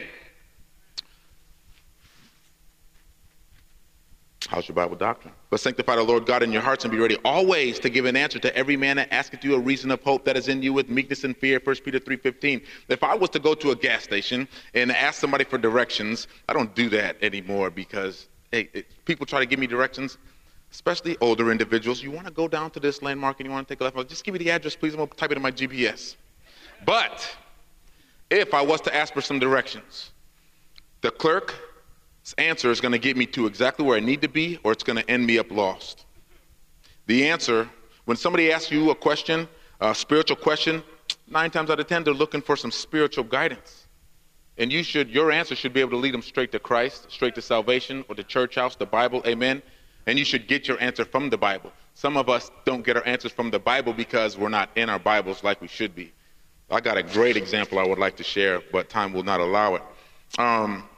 How's 4.51 4.67
your 4.67 4.75
Bible 4.75 4.97
doctrine? 4.97 5.33
But 5.49 5.61
sanctify 5.61 5.95
the 5.95 6.03
Lord 6.03 6.27
God 6.27 6.43
in 6.43 6.51
your 6.53 6.63
hearts 6.63 6.85
and 6.85 6.91
be 6.91 6.99
ready 6.99 7.17
always 7.25 7.79
to 7.81 7.89
give 7.89 8.05
an 8.05 8.17
answer 8.17 8.41
to 8.41 8.57
every 8.57 8.77
man 8.77 8.97
that 8.97 9.13
asketh 9.13 9.45
you 9.45 9.55
a 9.55 9.59
reason 9.61 9.93
of 9.93 10.03
hope 10.03 10.25
that 10.25 10.37
is 10.37 10.49
in 10.49 10.61
you 10.61 10.73
with 10.73 10.89
meekness 10.89 11.23
and 11.23 11.37
fear. 11.37 11.61
1 11.63 11.77
Peter 11.85 12.01
3.15. 12.01 12.65
If 12.89 13.05
I 13.05 13.15
was 13.15 13.31
to 13.31 13.39
go 13.39 13.55
to 13.55 13.71
a 13.71 13.77
gas 13.77 14.03
station 14.03 14.49
and 14.75 14.91
ask 14.91 15.21
somebody 15.21 15.45
for 15.45 15.57
directions, 15.57 16.27
I 16.49 16.53
don't 16.53 16.75
do 16.75 16.89
that 16.89 17.17
anymore 17.23 17.71
because 17.71 18.29
hey, 18.51 18.69
it, 18.73 18.87
people 19.05 19.25
try 19.25 19.39
to 19.39 19.47
give 19.47 19.61
me 19.61 19.69
directions, 19.69 20.19
especially 20.73 21.17
older 21.21 21.53
individuals. 21.53 22.03
You 22.03 22.11
want 22.11 22.27
to 22.27 22.33
go 22.33 22.49
down 22.49 22.73
to 22.73 22.81
this 22.81 23.03
landmark 23.03 23.39
and 23.39 23.47
you 23.47 23.53
want 23.53 23.69
to 23.69 23.75
take 23.75 23.81
a 23.81 23.85
left. 23.85 24.09
Just 24.09 24.25
give 24.25 24.33
me 24.33 24.39
the 24.39 24.51
address, 24.51 24.75
please. 24.75 24.95
I'm 24.95 24.99
going 24.99 25.11
to 25.11 25.17
type 25.17 25.31
it 25.31 25.37
in 25.37 25.43
my 25.43 25.53
GPS. 25.53 26.17
But 26.85 27.37
if 28.31 28.55
I 28.55 28.63
was 28.63 28.81
to 28.83 28.95
ask 28.95 29.13
for 29.13 29.21
some 29.21 29.39
directions, 29.39 30.13
the 31.01 31.11
clerk's 31.11 31.55
answer 32.39 32.71
is 32.71 32.81
going 32.81 32.93
to 32.93 32.99
get 32.99 33.17
me 33.17 33.27
to 33.27 33.47
exactly 33.47 33.85
where 33.85 33.97
I 33.97 34.01
need 34.01 34.23
to 34.23 34.29
be, 34.29 34.59
or 34.63 34.73
it's 34.73 34.85
going 34.85 34.99
to 34.99 35.11
end 35.11 35.27
me 35.27 35.39
up 35.39 35.51
lost. 35.51 36.07
The 37.07 37.29
answer, 37.29 37.69
when 38.05 38.17
somebody 38.17 38.53
asks 38.53 38.71
you 38.71 38.91
a 38.91 38.95
question, 38.95 39.49
a 39.81 39.95
spiritual 39.95 40.37
question, 40.37 40.83
nine 41.27 41.51
times 41.51 41.71
out 41.71 41.81
of 41.81 41.87
ten, 41.87 42.05
they're 42.05 42.15
looking 42.15 42.41
for 42.41 42.57
some 42.57 42.71
spiritual 42.71 43.25
guidance. 43.25 43.87
And 44.59 44.71
you 44.71 44.83
should, 44.83 45.09
your 45.09 45.33
answer 45.33 45.57
should 45.57 45.73
be 45.73 45.81
able 45.81 45.93
to 45.93 45.97
lead 45.97 46.13
them 46.13 46.23
straight 46.23 46.53
to 46.53 46.59
Christ, 46.59 47.11
straight 47.11 47.35
to 47.37 47.43
salvation, 47.43 48.05
or 48.09 48.15
the 48.15 48.25
church 48.25 48.57
house, 48.57 48.77
the 48.77 48.87
Bible, 48.87 49.23
amen. 49.27 49.63
And 50.07 50.19
you 50.19 50.25
should 50.25 50.47
get 50.49 50.69
your 50.69 50.81
answer 50.81 51.05
from 51.05 51.31
the 51.31 51.39
Bible. 51.39 51.73
Some 51.95 52.17
of 52.17 52.29
us 52.29 52.51
don't 52.65 52.85
get 52.85 52.97
our 52.97 53.07
answers 53.07 53.33
from 53.33 53.51
the 53.51 53.59
Bible 53.59 53.93
because 53.93 54.37
we're 54.37 54.49
not 54.49 54.71
in 54.77 54.91
our 54.91 54.99
Bibles 54.99 55.43
like 55.43 55.61
we 55.61 55.69
should 55.69 55.95
be. 55.95 56.13
I 56.71 56.81
got 56.81 56.97
a 56.97 57.03
great 57.03 57.37
example 57.37 57.79
I 57.79 57.87
would 57.87 57.99
like 57.99 58.17
to 58.17 58.25
share, 58.25 58.61
but 58.71 58.89
time 58.89 59.13
will 59.13 59.25
not 59.25 59.41
allow 59.41 59.75
it. 59.75 59.83
Um, 60.39 60.89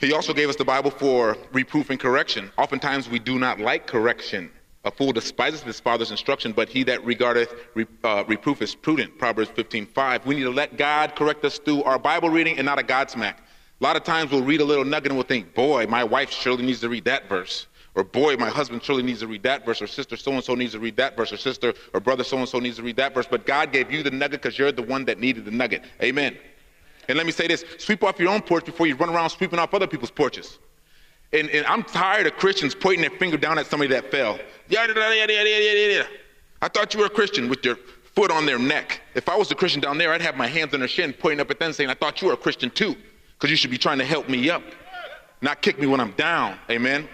he 0.00 0.12
also 0.12 0.34
gave 0.34 0.48
us 0.48 0.56
the 0.56 0.64
Bible 0.64 0.90
for 0.90 1.36
reproof 1.52 1.90
and 1.90 2.00
correction. 2.00 2.50
Oftentimes 2.58 3.08
we 3.08 3.20
do 3.20 3.38
not 3.38 3.60
like 3.60 3.86
correction. 3.86 4.50
A 4.84 4.90
fool 4.90 5.12
despiseth 5.12 5.62
his 5.62 5.78
father's 5.78 6.10
instruction, 6.10 6.52
but 6.52 6.68
he 6.68 6.82
that 6.84 7.04
regardeth 7.04 7.54
re, 7.74 7.86
uh, 8.02 8.24
reproof 8.26 8.60
is 8.62 8.74
prudent. 8.74 9.16
Proverbs 9.16 9.50
15:5. 9.50 10.26
We 10.26 10.34
need 10.34 10.42
to 10.42 10.50
let 10.50 10.76
God 10.76 11.14
correct 11.14 11.44
us 11.44 11.58
through 11.58 11.84
our 11.84 12.00
Bible 12.00 12.30
reading 12.30 12.58
and 12.58 12.66
not 12.66 12.80
a 12.80 12.82
Godsmack. 12.82 13.34
A 13.80 13.84
lot 13.84 13.94
of 13.94 14.02
times 14.02 14.32
we'll 14.32 14.42
read 14.42 14.60
a 14.60 14.64
little 14.64 14.84
nugget 14.84 15.12
and 15.12 15.16
we'll 15.16 15.26
think, 15.26 15.54
boy, 15.54 15.86
my 15.86 16.02
wife 16.02 16.32
surely 16.32 16.64
needs 16.64 16.80
to 16.80 16.88
read 16.88 17.04
that 17.04 17.28
verse. 17.28 17.68
Or 17.94 18.04
boy, 18.04 18.36
my 18.36 18.48
husband 18.48 18.82
surely 18.82 19.02
needs 19.02 19.20
to 19.20 19.26
read 19.26 19.42
that 19.42 19.66
verse. 19.66 19.82
Or 19.82 19.86
sister 19.86 20.16
so 20.16 20.32
and 20.32 20.42
so 20.42 20.54
needs 20.54 20.72
to 20.72 20.78
read 20.78 20.96
that 20.96 21.16
verse. 21.16 21.32
Or 21.32 21.36
sister 21.36 21.74
or 21.92 22.00
brother 22.00 22.24
so 22.24 22.38
and 22.38 22.48
so 22.48 22.58
needs 22.58 22.76
to 22.76 22.82
read 22.82 22.96
that 22.96 23.14
verse. 23.14 23.26
But 23.30 23.46
God 23.46 23.72
gave 23.72 23.92
you 23.92 24.02
the 24.02 24.10
nugget 24.10 24.42
because 24.42 24.58
you're 24.58 24.72
the 24.72 24.82
one 24.82 25.04
that 25.04 25.18
needed 25.18 25.44
the 25.44 25.50
nugget. 25.50 25.82
Amen. 26.02 26.36
And 27.08 27.18
let 27.18 27.26
me 27.26 27.32
say 27.32 27.46
this 27.46 27.64
sweep 27.78 28.02
off 28.02 28.18
your 28.18 28.30
own 28.30 28.42
porch 28.42 28.64
before 28.64 28.86
you 28.86 28.94
run 28.94 29.10
around 29.10 29.30
sweeping 29.30 29.58
off 29.58 29.74
other 29.74 29.86
people's 29.86 30.10
porches. 30.10 30.58
And, 31.32 31.48
and 31.50 31.66
I'm 31.66 31.82
tired 31.82 32.26
of 32.26 32.36
Christians 32.36 32.74
pointing 32.74 33.02
their 33.02 33.18
finger 33.18 33.36
down 33.36 33.58
at 33.58 33.66
somebody 33.66 33.90
that 33.92 34.10
fell. 34.10 34.38
I 36.60 36.68
thought 36.68 36.94
you 36.94 37.00
were 37.00 37.06
a 37.06 37.10
Christian 37.10 37.48
with 37.48 37.64
your 37.64 37.76
foot 38.14 38.30
on 38.30 38.46
their 38.46 38.58
neck. 38.58 39.00
If 39.14 39.28
I 39.28 39.36
was 39.36 39.50
a 39.50 39.54
Christian 39.54 39.80
down 39.80 39.98
there, 39.98 40.12
I'd 40.12 40.20
have 40.20 40.36
my 40.36 40.46
hands 40.46 40.74
on 40.74 40.80
their 40.80 40.88
shin, 40.88 41.12
pointing 41.12 41.40
up 41.40 41.50
at 41.50 41.58
them, 41.58 41.72
saying, 41.72 41.90
I 41.90 41.94
thought 41.94 42.20
you 42.20 42.28
were 42.28 42.34
a 42.34 42.38
Christian 42.38 42.70
too, 42.70 42.94
because 43.34 43.50
you 43.50 43.56
should 43.56 43.70
be 43.70 43.78
trying 43.78 43.98
to 43.98 44.04
help 44.04 44.28
me 44.28 44.50
up, 44.50 44.62
not 45.40 45.62
kick 45.62 45.78
me 45.78 45.86
when 45.86 46.00
I'm 46.00 46.12
down. 46.12 46.58
Amen. 46.70 47.08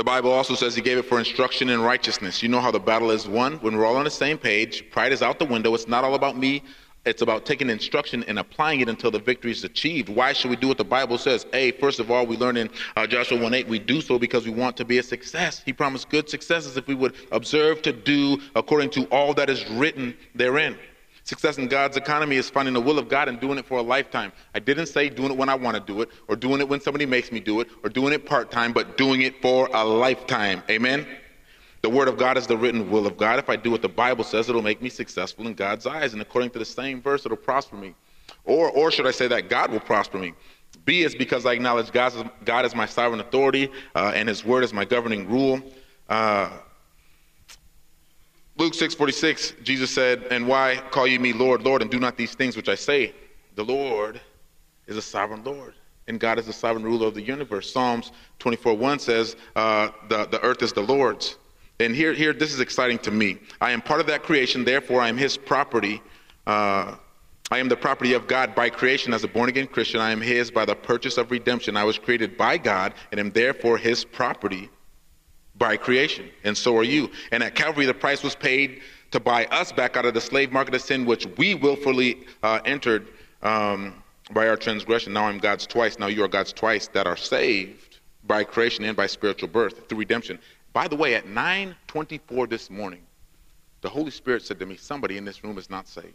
The 0.00 0.04
Bible 0.04 0.32
also 0.32 0.54
says 0.54 0.74
he 0.74 0.80
gave 0.80 0.96
it 0.96 1.04
for 1.04 1.18
instruction 1.18 1.68
in 1.68 1.82
righteousness. 1.82 2.42
You 2.42 2.48
know 2.48 2.62
how 2.62 2.70
the 2.70 2.80
battle 2.80 3.10
is 3.10 3.28
won 3.28 3.58
when 3.58 3.76
we're 3.76 3.84
all 3.84 3.96
on 3.96 4.04
the 4.04 4.10
same 4.10 4.38
page. 4.38 4.90
Pride 4.90 5.12
is 5.12 5.20
out 5.20 5.38
the 5.38 5.44
window. 5.44 5.74
It's 5.74 5.88
not 5.88 6.04
all 6.04 6.14
about 6.14 6.38
me. 6.38 6.62
It's 7.04 7.20
about 7.20 7.44
taking 7.44 7.68
instruction 7.68 8.24
and 8.26 8.38
applying 8.38 8.80
it 8.80 8.88
until 8.88 9.10
the 9.10 9.18
victory 9.18 9.50
is 9.50 9.62
achieved. 9.62 10.08
Why 10.08 10.32
should 10.32 10.48
we 10.48 10.56
do 10.56 10.68
what 10.68 10.78
the 10.78 10.84
Bible 10.84 11.18
says? 11.18 11.44
A, 11.52 11.72
first 11.72 12.00
of 12.00 12.10
all, 12.10 12.24
we 12.24 12.38
learn 12.38 12.56
in 12.56 12.70
uh, 12.96 13.06
Joshua 13.06 13.38
1 13.38 13.52
8, 13.52 13.68
we 13.68 13.78
do 13.78 14.00
so 14.00 14.18
because 14.18 14.46
we 14.46 14.52
want 14.52 14.74
to 14.78 14.86
be 14.86 14.96
a 14.96 15.02
success. 15.02 15.60
He 15.66 15.74
promised 15.74 16.08
good 16.08 16.30
successes 16.30 16.78
if 16.78 16.86
we 16.86 16.94
would 16.94 17.14
observe 17.30 17.82
to 17.82 17.92
do 17.92 18.40
according 18.56 18.88
to 18.92 19.04
all 19.08 19.34
that 19.34 19.50
is 19.50 19.68
written 19.68 20.16
therein. 20.34 20.78
Success 21.30 21.58
in 21.58 21.68
God's 21.68 21.96
economy 21.96 22.34
is 22.34 22.50
finding 22.50 22.74
the 22.74 22.80
will 22.80 22.98
of 22.98 23.08
God 23.08 23.28
and 23.28 23.38
doing 23.38 23.56
it 23.56 23.64
for 23.64 23.78
a 23.78 23.82
lifetime. 23.82 24.32
I 24.52 24.58
didn't 24.58 24.86
say 24.86 25.08
doing 25.08 25.30
it 25.30 25.36
when 25.36 25.48
I 25.48 25.54
want 25.54 25.76
to 25.76 25.80
do 25.80 26.00
it, 26.00 26.08
or 26.26 26.34
doing 26.34 26.60
it 26.60 26.68
when 26.68 26.80
somebody 26.80 27.06
makes 27.06 27.30
me 27.30 27.38
do 27.38 27.60
it, 27.60 27.68
or 27.84 27.88
doing 27.88 28.12
it 28.12 28.26
part 28.26 28.50
time, 28.50 28.72
but 28.72 28.96
doing 28.96 29.22
it 29.22 29.40
for 29.40 29.68
a 29.72 29.84
lifetime. 29.84 30.60
Amen? 30.68 31.06
The 31.82 31.88
word 31.88 32.08
of 32.08 32.18
God 32.18 32.36
is 32.36 32.48
the 32.48 32.56
written 32.56 32.90
will 32.90 33.06
of 33.06 33.16
God. 33.16 33.38
If 33.38 33.48
I 33.48 33.54
do 33.54 33.70
what 33.70 33.80
the 33.80 33.88
Bible 33.88 34.24
says, 34.24 34.48
it'll 34.48 34.60
make 34.60 34.82
me 34.82 34.88
successful 34.88 35.46
in 35.46 35.54
God's 35.54 35.86
eyes. 35.86 36.14
And 36.14 36.20
according 36.20 36.50
to 36.50 36.58
the 36.58 36.64
same 36.64 37.00
verse, 37.00 37.24
it'll 37.24 37.36
prosper 37.36 37.76
me. 37.76 37.94
Or, 38.44 38.68
or 38.68 38.90
should 38.90 39.06
I 39.06 39.12
say 39.12 39.28
that 39.28 39.48
God 39.48 39.70
will 39.70 39.78
prosper 39.78 40.18
me? 40.18 40.34
B 40.84 41.02
is 41.02 41.14
because 41.14 41.46
I 41.46 41.52
acknowledge 41.52 41.92
God 41.92 42.12
is, 42.12 42.24
God 42.44 42.64
is 42.64 42.74
my 42.74 42.86
sovereign 42.86 43.20
authority 43.20 43.70
uh, 43.94 44.10
and 44.16 44.28
his 44.28 44.44
word 44.44 44.64
is 44.64 44.72
my 44.72 44.84
governing 44.84 45.28
rule. 45.28 45.62
Uh, 46.08 46.50
Luke 48.60 48.74
6:46, 48.74 49.54
Jesus 49.62 49.90
said, 49.90 50.26
"And 50.30 50.46
why 50.46 50.82
call 50.90 51.06
you 51.06 51.18
me 51.18 51.32
Lord, 51.32 51.62
Lord, 51.62 51.80
and 51.80 51.90
do 51.90 51.98
not 51.98 52.18
these 52.18 52.34
things 52.34 52.58
which 52.58 52.68
I 52.68 52.74
say? 52.74 53.14
The 53.54 53.64
Lord 53.64 54.20
is 54.86 54.98
a 54.98 55.02
sovereign 55.02 55.42
Lord, 55.44 55.72
and 56.08 56.20
God 56.20 56.38
is 56.38 56.44
the 56.44 56.52
sovereign 56.52 56.84
ruler 56.84 57.06
of 57.06 57.14
the 57.14 57.22
universe." 57.22 57.72
Psalms 57.72 58.12
24:1 58.38 58.98
says, 58.98 59.34
uh, 59.56 59.88
"the 60.10 60.26
the 60.26 60.42
earth 60.42 60.62
is 60.62 60.74
the 60.74 60.82
Lord's." 60.82 61.38
And 61.78 61.96
here, 61.96 62.12
here, 62.12 62.34
this 62.34 62.52
is 62.52 62.60
exciting 62.60 62.98
to 62.98 63.10
me. 63.10 63.38
I 63.62 63.70
am 63.70 63.80
part 63.80 63.98
of 63.98 64.06
that 64.08 64.24
creation, 64.24 64.64
therefore 64.64 65.00
I 65.00 65.08
am 65.08 65.16
his 65.16 65.38
property. 65.38 66.02
Uh, 66.46 66.96
I 67.50 67.58
am 67.60 67.68
the 67.70 67.76
property 67.76 68.12
of 68.12 68.26
God 68.26 68.54
by 68.54 68.68
creation 68.68 69.14
as 69.14 69.24
a 69.24 69.28
born 69.28 69.48
again 69.48 69.68
Christian. 69.68 70.02
I 70.02 70.10
am 70.10 70.20
His 70.20 70.52
by 70.52 70.64
the 70.64 70.76
purchase 70.76 71.16
of 71.18 71.32
redemption. 71.32 71.76
I 71.76 71.82
was 71.82 71.98
created 71.98 72.36
by 72.36 72.58
God 72.58 72.92
and 73.10 73.18
am 73.18 73.32
therefore 73.32 73.76
His 73.76 74.04
property 74.04 74.70
by 75.60 75.76
creation. 75.76 76.28
And 76.42 76.56
so 76.56 76.76
are 76.76 76.82
you. 76.82 77.10
And 77.30 77.44
at 77.44 77.54
Calvary, 77.54 77.86
the 77.86 77.94
price 77.94 78.24
was 78.24 78.34
paid 78.34 78.80
to 79.12 79.20
buy 79.20 79.44
us 79.46 79.70
back 79.70 79.96
out 79.96 80.06
of 80.06 80.14
the 80.14 80.20
slave 80.20 80.50
market 80.50 80.74
of 80.74 80.80
sin, 80.80 81.04
which 81.04 81.26
we 81.36 81.54
willfully 81.54 82.24
uh, 82.42 82.60
entered 82.64 83.08
um, 83.42 84.02
by 84.32 84.48
our 84.48 84.56
transgression. 84.56 85.12
Now 85.12 85.26
I'm 85.26 85.38
God's 85.38 85.66
twice. 85.66 85.98
Now 85.98 86.06
you 86.06 86.24
are 86.24 86.28
God's 86.28 86.52
twice 86.52 86.88
that 86.88 87.06
are 87.06 87.16
saved 87.16 87.98
by 88.24 88.42
creation 88.42 88.84
and 88.84 88.96
by 88.96 89.06
spiritual 89.06 89.48
birth 89.48 89.88
through 89.88 89.98
redemption. 89.98 90.38
By 90.72 90.88
the 90.88 90.96
way, 90.96 91.14
at 91.14 91.26
9:24 91.26 92.48
this 92.48 92.70
morning, 92.70 93.02
the 93.82 93.88
Holy 93.88 94.10
Spirit 94.10 94.42
said 94.42 94.58
to 94.60 94.66
me, 94.66 94.76
"Somebody 94.76 95.18
in 95.18 95.24
this 95.24 95.44
room 95.44 95.58
is 95.58 95.68
not 95.68 95.88
saved." 95.88 96.14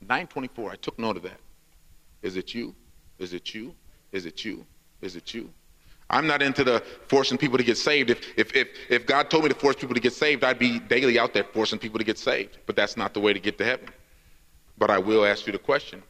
924. 0.00 0.70
I 0.70 0.76
took 0.76 0.98
note 0.98 1.16
of 1.16 1.22
that. 1.24 1.40
Is 2.22 2.36
it 2.36 2.54
you? 2.54 2.74
Is 3.18 3.34
it 3.34 3.52
you? 3.52 3.74
Is 4.12 4.26
it 4.26 4.44
you? 4.44 4.64
Is 5.02 5.16
it 5.16 5.34
you? 5.34 5.50
I'm 6.10 6.26
not 6.26 6.42
into 6.42 6.64
the 6.64 6.82
forcing 7.08 7.38
people 7.38 7.58
to 7.58 7.64
get 7.64 7.78
saved. 7.78 8.10
If, 8.10 8.38
if, 8.38 8.54
if, 8.54 8.68
if 8.90 9.06
God 9.06 9.30
told 9.30 9.44
me 9.44 9.48
to 9.48 9.54
force 9.54 9.76
people 9.76 9.94
to 9.94 10.00
get 10.00 10.12
saved, 10.12 10.44
I'd 10.44 10.58
be 10.58 10.78
daily 10.78 11.18
out 11.18 11.32
there 11.32 11.44
forcing 11.44 11.78
people 11.78 11.98
to 11.98 12.04
get 12.04 12.18
saved. 12.18 12.58
But 12.66 12.76
that's 12.76 12.96
not 12.96 13.14
the 13.14 13.20
way 13.20 13.32
to 13.32 13.40
get 13.40 13.58
to 13.58 13.64
heaven. 13.64 13.88
But 14.76 14.90
I 14.90 14.98
will 14.98 15.24
ask 15.24 15.46
you 15.46 15.52
the 15.52 15.58
question 15.58 16.02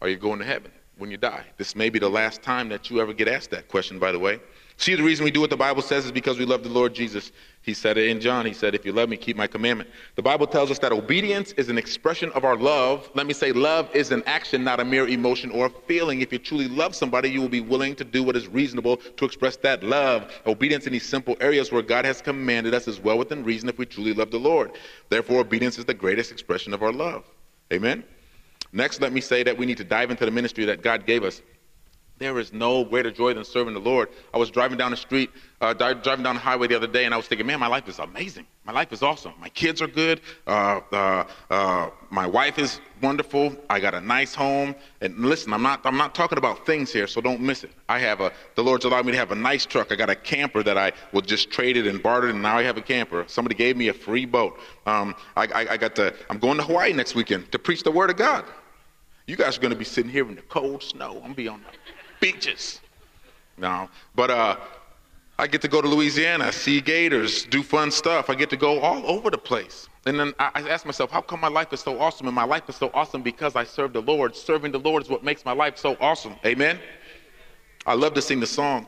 Are 0.00 0.08
you 0.08 0.16
going 0.16 0.38
to 0.38 0.44
heaven 0.44 0.70
when 0.98 1.10
you 1.10 1.16
die? 1.16 1.44
This 1.56 1.74
may 1.74 1.88
be 1.88 1.98
the 1.98 2.08
last 2.08 2.42
time 2.42 2.68
that 2.68 2.90
you 2.90 3.00
ever 3.00 3.12
get 3.12 3.28
asked 3.28 3.50
that 3.50 3.68
question, 3.68 3.98
by 3.98 4.12
the 4.12 4.18
way. 4.18 4.40
See, 4.80 4.94
the 4.94 5.02
reason 5.02 5.26
we 5.26 5.30
do 5.30 5.42
what 5.42 5.50
the 5.50 5.58
Bible 5.58 5.82
says 5.82 6.06
is 6.06 6.10
because 6.10 6.38
we 6.38 6.46
love 6.46 6.62
the 6.62 6.70
Lord 6.70 6.94
Jesus. 6.94 7.32
He 7.60 7.74
said 7.74 7.98
it 7.98 8.08
in 8.08 8.18
John. 8.18 8.46
He 8.46 8.54
said, 8.54 8.74
If 8.74 8.86
you 8.86 8.92
love 8.92 9.10
me, 9.10 9.18
keep 9.18 9.36
my 9.36 9.46
commandment. 9.46 9.90
The 10.16 10.22
Bible 10.22 10.46
tells 10.46 10.70
us 10.70 10.78
that 10.78 10.90
obedience 10.90 11.52
is 11.52 11.68
an 11.68 11.76
expression 11.76 12.32
of 12.32 12.46
our 12.46 12.56
love. 12.56 13.10
Let 13.14 13.26
me 13.26 13.34
say, 13.34 13.52
love 13.52 13.94
is 13.94 14.10
an 14.10 14.22
action, 14.24 14.64
not 14.64 14.80
a 14.80 14.84
mere 14.86 15.06
emotion 15.06 15.50
or 15.50 15.66
a 15.66 15.70
feeling. 15.86 16.22
If 16.22 16.32
you 16.32 16.38
truly 16.38 16.66
love 16.66 16.94
somebody, 16.94 17.28
you 17.28 17.42
will 17.42 17.50
be 17.50 17.60
willing 17.60 17.94
to 17.96 18.04
do 18.04 18.22
what 18.22 18.36
is 18.36 18.48
reasonable 18.48 18.96
to 18.96 19.24
express 19.26 19.56
that 19.58 19.82
love. 19.82 20.32
Obedience 20.46 20.86
in 20.86 20.94
these 20.94 21.06
simple 21.06 21.36
areas 21.42 21.70
where 21.70 21.82
God 21.82 22.06
has 22.06 22.22
commanded 22.22 22.72
us 22.72 22.88
is 22.88 22.98
well 22.98 23.18
within 23.18 23.44
reason 23.44 23.68
if 23.68 23.76
we 23.76 23.84
truly 23.84 24.14
love 24.14 24.30
the 24.30 24.40
Lord. 24.40 24.70
Therefore, 25.10 25.40
obedience 25.40 25.76
is 25.76 25.84
the 25.84 25.92
greatest 25.92 26.32
expression 26.32 26.72
of 26.72 26.82
our 26.82 26.92
love. 26.92 27.26
Amen? 27.70 28.02
Next, 28.72 29.02
let 29.02 29.12
me 29.12 29.20
say 29.20 29.42
that 29.42 29.58
we 29.58 29.66
need 29.66 29.76
to 29.76 29.84
dive 29.84 30.10
into 30.10 30.24
the 30.24 30.30
ministry 30.30 30.64
that 30.64 30.80
God 30.80 31.04
gave 31.04 31.22
us. 31.22 31.42
There 32.20 32.38
is 32.38 32.52
no 32.52 32.84
greater 32.84 33.10
joy 33.10 33.32
than 33.32 33.46
serving 33.46 33.72
the 33.72 33.80
Lord. 33.80 34.10
I 34.34 34.36
was 34.36 34.50
driving 34.50 34.76
down 34.76 34.90
the 34.90 34.96
street, 34.98 35.30
uh, 35.62 35.72
driving 35.72 36.22
down 36.22 36.34
the 36.34 36.40
highway 36.40 36.66
the 36.66 36.76
other 36.76 36.86
day, 36.86 37.06
and 37.06 37.14
I 37.14 37.16
was 37.16 37.26
thinking, 37.26 37.46
man, 37.46 37.58
my 37.58 37.66
life 37.66 37.88
is 37.88 37.98
amazing. 37.98 38.46
My 38.66 38.74
life 38.74 38.92
is 38.92 39.02
awesome. 39.02 39.32
My 39.40 39.48
kids 39.48 39.80
are 39.80 39.86
good. 39.86 40.20
Uh, 40.46 40.80
uh, 40.92 41.24
uh, 41.48 41.88
my 42.10 42.26
wife 42.26 42.58
is 42.58 42.78
wonderful. 43.00 43.56
I 43.70 43.80
got 43.80 43.94
a 43.94 44.02
nice 44.02 44.34
home. 44.34 44.74
And 45.00 45.16
listen, 45.20 45.54
I'm 45.54 45.62
not, 45.62 45.80
I'm 45.86 45.96
not 45.96 46.14
talking 46.14 46.36
about 46.36 46.66
things 46.66 46.92
here, 46.92 47.06
so 47.06 47.22
don't 47.22 47.40
miss 47.40 47.64
it. 47.64 47.70
I 47.88 47.98
have 48.00 48.20
a, 48.20 48.30
the 48.54 48.62
Lord's 48.62 48.84
allowed 48.84 49.06
me 49.06 49.12
to 49.12 49.18
have 49.18 49.32
a 49.32 49.34
nice 49.34 49.64
truck. 49.64 49.90
I 49.90 49.96
got 49.96 50.10
a 50.10 50.14
camper 50.14 50.62
that 50.62 50.76
I 50.76 50.92
was 51.14 51.24
just 51.24 51.50
traded 51.50 51.86
and 51.86 52.02
bartered, 52.02 52.32
and 52.32 52.42
now 52.42 52.58
I 52.58 52.62
have 52.64 52.76
a 52.76 52.82
camper. 52.82 53.24
Somebody 53.28 53.54
gave 53.54 53.78
me 53.78 53.88
a 53.88 53.94
free 53.94 54.26
boat. 54.26 54.58
Um, 54.84 55.14
I, 55.38 55.46
I, 55.46 55.68
I 55.70 55.76
got 55.78 55.96
to, 55.96 56.14
I'm 56.28 56.38
going 56.38 56.58
to 56.58 56.64
Hawaii 56.64 56.92
next 56.92 57.14
weekend 57.14 57.50
to 57.52 57.58
preach 57.58 57.82
the 57.82 57.90
Word 57.90 58.10
of 58.10 58.18
God. 58.18 58.44
You 59.26 59.36
guys 59.36 59.56
are 59.56 59.60
going 59.60 59.72
to 59.72 59.78
be 59.78 59.84
sitting 59.84 60.10
here 60.10 60.28
in 60.28 60.34
the 60.34 60.42
cold 60.42 60.82
snow. 60.82 61.12
I'm 61.12 61.20
going 61.20 61.30
to 61.30 61.36
be 61.36 61.48
on 61.48 61.62
the 61.62 61.78
beaches. 62.20 62.80
No, 63.56 63.88
but 64.14 64.30
uh, 64.30 64.56
I 65.38 65.46
get 65.46 65.62
to 65.62 65.68
go 65.68 65.80
to 65.80 65.88
Louisiana, 65.88 66.52
see 66.52 66.80
gators, 66.80 67.44
do 67.46 67.62
fun 67.62 67.90
stuff. 67.90 68.28
I 68.28 68.34
get 68.34 68.50
to 68.50 68.56
go 68.56 68.80
all 68.80 69.06
over 69.06 69.30
the 69.30 69.38
place. 69.38 69.88
And 70.06 70.18
then 70.18 70.34
I, 70.38 70.50
I 70.54 70.68
ask 70.68 70.86
myself, 70.86 71.10
how 71.10 71.20
come 71.20 71.40
my 71.40 71.48
life 71.48 71.72
is 71.72 71.80
so 71.80 71.98
awesome? 71.98 72.26
And 72.26 72.34
my 72.34 72.44
life 72.44 72.68
is 72.68 72.76
so 72.76 72.90
awesome 72.94 73.22
because 73.22 73.56
I 73.56 73.64
serve 73.64 73.92
the 73.92 74.02
Lord. 74.02 74.34
Serving 74.36 74.72
the 74.72 74.78
Lord 74.78 75.02
is 75.02 75.08
what 75.08 75.24
makes 75.24 75.44
my 75.44 75.52
life 75.52 75.78
so 75.78 75.96
awesome. 76.00 76.36
Amen? 76.44 76.78
I 77.86 77.94
love 77.94 78.14
to 78.14 78.22
sing 78.22 78.40
the 78.40 78.46
song. 78.46 78.86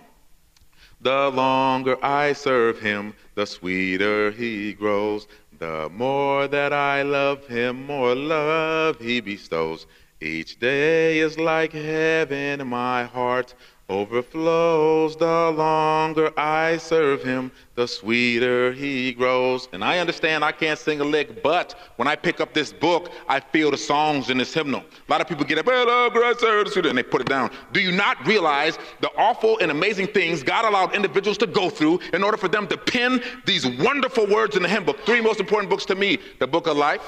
The 1.00 1.30
longer 1.30 1.96
I 2.04 2.32
serve 2.32 2.80
him, 2.80 3.14
the 3.34 3.46
sweeter 3.46 4.30
he 4.30 4.72
grows. 4.72 5.26
The 5.58 5.88
more 5.90 6.48
that 6.48 6.72
I 6.72 7.02
love 7.02 7.46
him, 7.46 7.86
more 7.86 8.14
love 8.14 8.98
he 8.98 9.20
bestows. 9.20 9.86
Each 10.22 10.56
day 10.56 11.18
is 11.18 11.36
like 11.36 11.72
heaven, 11.72 12.64
my 12.68 13.02
heart 13.02 13.54
overflows. 13.88 15.16
The 15.16 15.50
longer 15.50 16.30
I 16.38 16.76
serve 16.76 17.24
him, 17.24 17.50
the 17.74 17.88
sweeter 17.88 18.70
he 18.70 19.14
grows. 19.14 19.66
And 19.72 19.82
I 19.82 19.98
understand 19.98 20.44
I 20.44 20.52
can't 20.52 20.78
sing 20.78 21.00
a 21.00 21.04
lick, 21.04 21.42
but 21.42 21.74
when 21.96 22.06
I 22.06 22.14
pick 22.14 22.40
up 22.40 22.54
this 22.54 22.72
book, 22.72 23.10
I 23.28 23.40
feel 23.40 23.72
the 23.72 23.76
songs 23.76 24.30
in 24.30 24.38
this 24.38 24.54
hymnal. 24.54 24.82
A 24.82 25.10
lot 25.10 25.20
of 25.20 25.26
people 25.26 25.44
get 25.44 25.58
up, 25.58 25.66
uh, 25.66 26.88
and 26.88 26.98
they 26.98 27.02
put 27.02 27.20
it 27.20 27.26
down. 27.26 27.50
Do 27.72 27.80
you 27.80 27.90
not 27.90 28.24
realize 28.24 28.78
the 29.00 29.10
awful 29.18 29.58
and 29.58 29.72
amazing 29.72 30.06
things 30.06 30.44
God 30.44 30.64
allowed 30.64 30.94
individuals 30.94 31.36
to 31.38 31.48
go 31.48 31.68
through 31.68 31.98
in 32.12 32.22
order 32.22 32.36
for 32.36 32.46
them 32.46 32.68
to 32.68 32.78
pen 32.78 33.20
these 33.44 33.66
wonderful 33.66 34.28
words 34.28 34.54
in 34.54 34.62
the 34.62 34.68
hymn 34.68 34.84
book? 34.84 35.00
Three 35.04 35.20
most 35.20 35.40
important 35.40 35.68
books 35.68 35.84
to 35.86 35.96
me 35.96 36.18
the 36.38 36.46
book 36.46 36.68
of 36.68 36.76
life, 36.76 37.02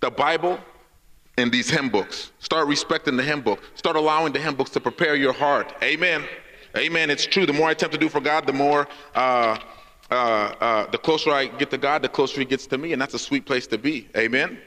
the 0.00 0.10
Bible, 0.10 0.58
in 1.36 1.50
these 1.50 1.68
hymn 1.68 1.88
books. 1.88 2.32
Start 2.38 2.68
respecting 2.68 3.16
the 3.16 3.22
hymn 3.22 3.40
book. 3.40 3.60
Start 3.74 3.96
allowing 3.96 4.32
the 4.32 4.38
hymn 4.38 4.54
books 4.54 4.70
to 4.70 4.80
prepare 4.80 5.14
your 5.14 5.32
heart. 5.32 5.74
Amen. 5.82 6.24
Amen. 6.76 7.10
It's 7.10 7.26
true. 7.26 7.46
The 7.46 7.52
more 7.52 7.68
I 7.68 7.72
attempt 7.72 7.92
to 7.92 8.00
do 8.00 8.08
for 8.08 8.20
God, 8.20 8.46
the 8.46 8.52
more, 8.52 8.88
uh, 9.14 9.58
uh, 10.10 10.14
uh, 10.14 10.90
the 10.90 10.98
closer 10.98 11.30
I 11.30 11.46
get 11.46 11.70
to 11.70 11.78
God, 11.78 12.02
the 12.02 12.08
closer 12.08 12.40
He 12.40 12.44
gets 12.44 12.66
to 12.68 12.78
me, 12.78 12.92
and 12.92 13.00
that's 13.00 13.14
a 13.14 13.18
sweet 13.18 13.46
place 13.46 13.66
to 13.68 13.78
be. 13.78 14.08
Amen. 14.16 14.58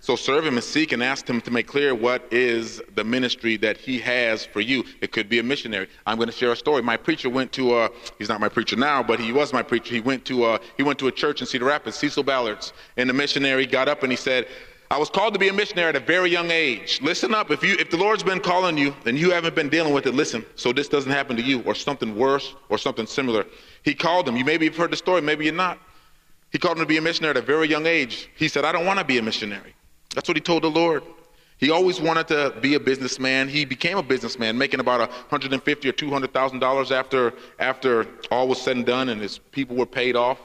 So 0.00 0.16
serve 0.16 0.44
Him 0.44 0.54
and 0.54 0.64
seek 0.64 0.92
and 0.92 1.02
ask 1.02 1.26
Him 1.26 1.40
to 1.40 1.50
make 1.50 1.66
clear 1.66 1.94
what 1.94 2.30
is 2.30 2.82
the 2.94 3.04
ministry 3.04 3.56
that 3.58 3.76
He 3.76 3.98
has 4.00 4.44
for 4.44 4.60
you. 4.60 4.84
It 5.00 5.12
could 5.12 5.28
be 5.28 5.38
a 5.38 5.42
missionary. 5.42 5.88
I'm 6.06 6.16
going 6.16 6.28
to 6.28 6.34
share 6.34 6.52
a 6.52 6.56
story. 6.56 6.82
My 6.82 6.96
preacher 6.96 7.30
went 7.30 7.52
to. 7.52 7.74
Uh, 7.74 7.88
he's 8.18 8.28
not 8.28 8.40
my 8.40 8.48
preacher 8.48 8.76
now, 8.76 9.02
but 9.02 9.18
he 9.18 9.32
was 9.32 9.52
my 9.52 9.62
preacher. 9.62 9.94
He 9.94 10.00
went 10.00 10.24
to. 10.26 10.44
Uh, 10.44 10.58
he 10.76 10.82
went 10.82 10.98
to 10.98 11.06
a 11.06 11.12
church 11.12 11.40
in 11.40 11.46
Cedar 11.46 11.64
Rapids, 11.64 11.96
Cecil 11.96 12.22
Ballard's, 12.22 12.72
and 12.96 13.08
the 13.08 13.14
missionary 13.14 13.64
got 13.66 13.88
up 13.88 14.02
and 14.02 14.12
he 14.12 14.16
said. 14.16 14.46
I 14.94 14.96
was 14.96 15.10
called 15.10 15.32
to 15.32 15.40
be 15.40 15.48
a 15.48 15.52
missionary 15.52 15.88
at 15.88 15.96
a 15.96 16.00
very 16.00 16.30
young 16.30 16.52
age. 16.52 17.00
Listen 17.02 17.34
up. 17.34 17.50
If 17.50 17.64
you 17.64 17.74
if 17.80 17.90
the 17.90 17.96
Lord's 17.96 18.22
been 18.22 18.38
calling 18.38 18.78
you 18.78 18.94
and 19.06 19.18
you 19.18 19.32
haven't 19.32 19.56
been 19.56 19.68
dealing 19.68 19.92
with 19.92 20.06
it, 20.06 20.14
listen. 20.14 20.46
So 20.54 20.72
this 20.72 20.86
doesn't 20.86 21.10
happen 21.10 21.34
to 21.34 21.42
you 21.42 21.62
or 21.62 21.74
something 21.74 22.14
worse 22.14 22.54
or 22.68 22.78
something 22.78 23.04
similar. 23.04 23.44
He 23.82 23.92
called 23.92 24.28
him. 24.28 24.36
You 24.36 24.44
maybe 24.44 24.66
have 24.66 24.76
heard 24.76 24.92
the 24.92 24.96
story, 24.96 25.20
maybe 25.20 25.46
you're 25.46 25.52
not. 25.52 25.80
He 26.52 26.58
called 26.58 26.76
him 26.76 26.84
to 26.84 26.86
be 26.86 26.96
a 26.96 27.00
missionary 27.00 27.30
at 27.30 27.36
a 27.38 27.42
very 27.42 27.68
young 27.68 27.86
age. 27.86 28.30
He 28.36 28.46
said, 28.46 28.64
I 28.64 28.70
don't 28.70 28.86
want 28.86 29.00
to 29.00 29.04
be 29.04 29.18
a 29.18 29.22
missionary. 29.22 29.74
That's 30.14 30.28
what 30.28 30.36
he 30.36 30.40
told 30.40 30.62
the 30.62 30.70
Lord. 30.70 31.02
He 31.58 31.72
always 31.72 32.00
wanted 32.00 32.28
to 32.28 32.54
be 32.60 32.74
a 32.74 32.80
businessman. 32.80 33.48
He 33.48 33.64
became 33.64 33.98
a 33.98 34.02
businessman, 34.02 34.56
making 34.56 34.78
about 34.78 35.00
150 35.00 35.88
or 35.88 35.92
200 35.92 36.32
thousand 36.32 36.60
dollars 36.60 36.92
after 36.92 37.34
after 37.58 38.06
all 38.30 38.46
was 38.46 38.62
said 38.62 38.76
and 38.76 38.86
done, 38.86 39.08
and 39.08 39.20
his 39.20 39.38
people 39.38 39.74
were 39.74 39.86
paid 39.86 40.14
off. 40.14 40.38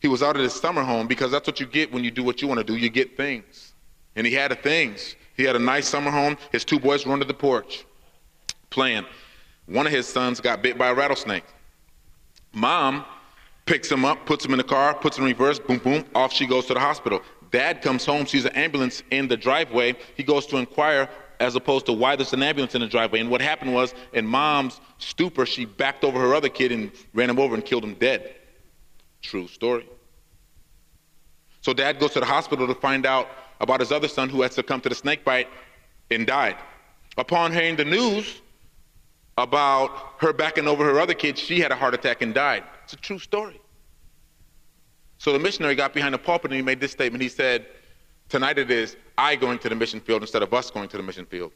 He 0.00 0.08
was 0.08 0.24
out 0.24 0.36
at 0.36 0.42
his 0.42 0.54
summer 0.54 0.82
home 0.82 1.06
because 1.06 1.30
that's 1.30 1.46
what 1.46 1.60
you 1.60 1.66
get 1.66 1.92
when 1.92 2.02
you 2.02 2.10
do 2.10 2.24
what 2.24 2.42
you 2.42 2.48
want 2.48 2.58
to 2.58 2.64
do. 2.64 2.76
You 2.76 2.90
get 2.90 3.16
things. 3.16 3.65
And 4.16 4.26
he 4.26 4.32
had 4.32 4.50
the 4.50 4.56
things. 4.56 5.14
He 5.36 5.44
had 5.44 5.54
a 5.54 5.60
nice 5.60 5.86
summer 5.86 6.10
home. 6.10 6.36
His 6.50 6.64
two 6.64 6.80
boys 6.80 7.06
were 7.06 7.12
under 7.12 7.24
the 7.24 7.34
porch 7.34 7.84
playing. 8.70 9.04
One 9.66 9.86
of 9.86 9.92
his 9.92 10.06
sons 10.06 10.40
got 10.40 10.62
bit 10.62 10.78
by 10.78 10.88
a 10.88 10.94
rattlesnake. 10.94 11.44
Mom 12.52 13.04
picks 13.66 13.90
him 13.90 14.04
up, 14.04 14.24
puts 14.26 14.44
him 14.44 14.52
in 14.52 14.58
the 14.58 14.64
car, 14.64 14.94
puts 14.94 15.18
him 15.18 15.24
in 15.24 15.32
reverse, 15.32 15.58
boom, 15.58 15.78
boom, 15.78 16.04
off 16.14 16.32
she 16.32 16.46
goes 16.46 16.66
to 16.66 16.74
the 16.74 16.80
hospital. 16.80 17.20
Dad 17.50 17.82
comes 17.82 18.04
home, 18.04 18.26
sees 18.26 18.44
an 18.44 18.52
ambulance 18.52 19.02
in 19.10 19.28
the 19.28 19.36
driveway. 19.36 19.94
He 20.16 20.22
goes 20.22 20.46
to 20.46 20.56
inquire 20.56 21.08
as 21.40 21.54
opposed 21.54 21.86
to 21.86 21.92
why 21.92 22.16
there's 22.16 22.32
an 22.32 22.42
ambulance 22.42 22.74
in 22.74 22.80
the 22.80 22.86
driveway. 22.86 23.20
And 23.20 23.30
what 23.30 23.40
happened 23.40 23.74
was, 23.74 23.94
in 24.12 24.26
mom's 24.26 24.80
stupor, 24.98 25.44
she 25.44 25.64
backed 25.64 26.04
over 26.04 26.18
her 26.18 26.34
other 26.34 26.48
kid 26.48 26.72
and 26.72 26.90
ran 27.12 27.28
him 27.28 27.38
over 27.38 27.54
and 27.54 27.64
killed 27.64 27.84
him 27.84 27.94
dead. 27.94 28.34
True 29.20 29.48
story. 29.48 29.86
So 31.66 31.72
dad 31.72 31.98
goes 31.98 32.12
to 32.12 32.20
the 32.20 32.26
hospital 32.26 32.68
to 32.68 32.76
find 32.76 33.04
out 33.04 33.28
about 33.60 33.80
his 33.80 33.90
other 33.90 34.06
son 34.06 34.28
who 34.28 34.40
had 34.42 34.52
succumbed 34.52 34.84
to 34.84 34.88
the 34.88 34.94
snake 34.94 35.24
bite 35.24 35.48
and 36.12 36.24
died. 36.24 36.54
Upon 37.18 37.50
hearing 37.50 37.74
the 37.74 37.84
news 37.84 38.40
about 39.36 39.90
her 40.18 40.32
backing 40.32 40.68
over 40.68 40.84
her 40.84 41.00
other 41.00 41.12
kids, 41.12 41.40
she 41.40 41.58
had 41.58 41.72
a 41.72 41.74
heart 41.74 41.92
attack 41.92 42.22
and 42.22 42.32
died. 42.32 42.62
It's 42.84 42.92
a 42.92 42.96
true 42.96 43.18
story. 43.18 43.60
So 45.18 45.32
the 45.32 45.40
missionary 45.40 45.74
got 45.74 45.92
behind 45.92 46.14
the 46.14 46.18
pulpit 46.18 46.52
and 46.52 46.56
he 46.56 46.62
made 46.62 46.78
this 46.78 46.92
statement. 46.92 47.20
He 47.20 47.28
said, 47.28 47.66
Tonight 48.28 48.58
it 48.58 48.70
is 48.70 48.96
I 49.18 49.34
going 49.34 49.58
to 49.58 49.68
the 49.68 49.74
mission 49.74 49.98
field 49.98 50.22
instead 50.22 50.44
of 50.44 50.54
us 50.54 50.70
going 50.70 50.88
to 50.90 50.96
the 50.96 51.02
mission 51.02 51.26
field. 51.26 51.50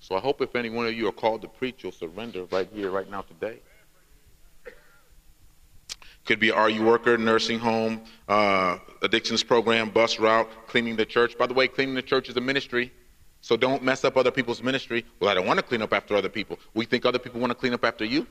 So 0.00 0.16
I 0.16 0.20
hope 0.20 0.40
if 0.40 0.56
any 0.56 0.70
one 0.70 0.86
of 0.86 0.94
you 0.94 1.06
are 1.06 1.12
called 1.12 1.42
to 1.42 1.48
preach, 1.48 1.82
you'll 1.82 1.92
surrender 1.92 2.44
right 2.44 2.68
here, 2.72 2.90
right 2.90 3.10
now, 3.10 3.20
today. 3.20 3.60
Could 6.24 6.38
be 6.38 6.50
RU 6.50 6.84
worker, 6.84 7.18
nursing 7.18 7.58
home, 7.58 8.02
uh, 8.28 8.78
addictions 9.02 9.42
program, 9.42 9.90
bus 9.90 10.18
route, 10.18 10.48
cleaning 10.68 10.96
the 10.96 11.04
church. 11.04 11.36
By 11.36 11.46
the 11.46 11.54
way, 11.54 11.66
cleaning 11.66 11.94
the 11.94 12.02
church 12.02 12.28
is 12.28 12.36
a 12.36 12.40
ministry, 12.40 12.92
so 13.40 13.56
don't 13.56 13.82
mess 13.82 14.04
up 14.04 14.16
other 14.16 14.30
people's 14.30 14.62
ministry. 14.62 15.04
Well, 15.18 15.28
I 15.28 15.34
don't 15.34 15.46
want 15.46 15.58
to 15.58 15.64
clean 15.64 15.82
up 15.82 15.92
after 15.92 16.14
other 16.14 16.28
people. 16.28 16.58
We 16.74 16.84
think 16.84 17.04
other 17.04 17.18
people 17.18 17.40
want 17.40 17.50
to 17.50 17.56
clean 17.56 17.74
up 17.74 17.84
after 17.84 18.04
you. 18.04 18.26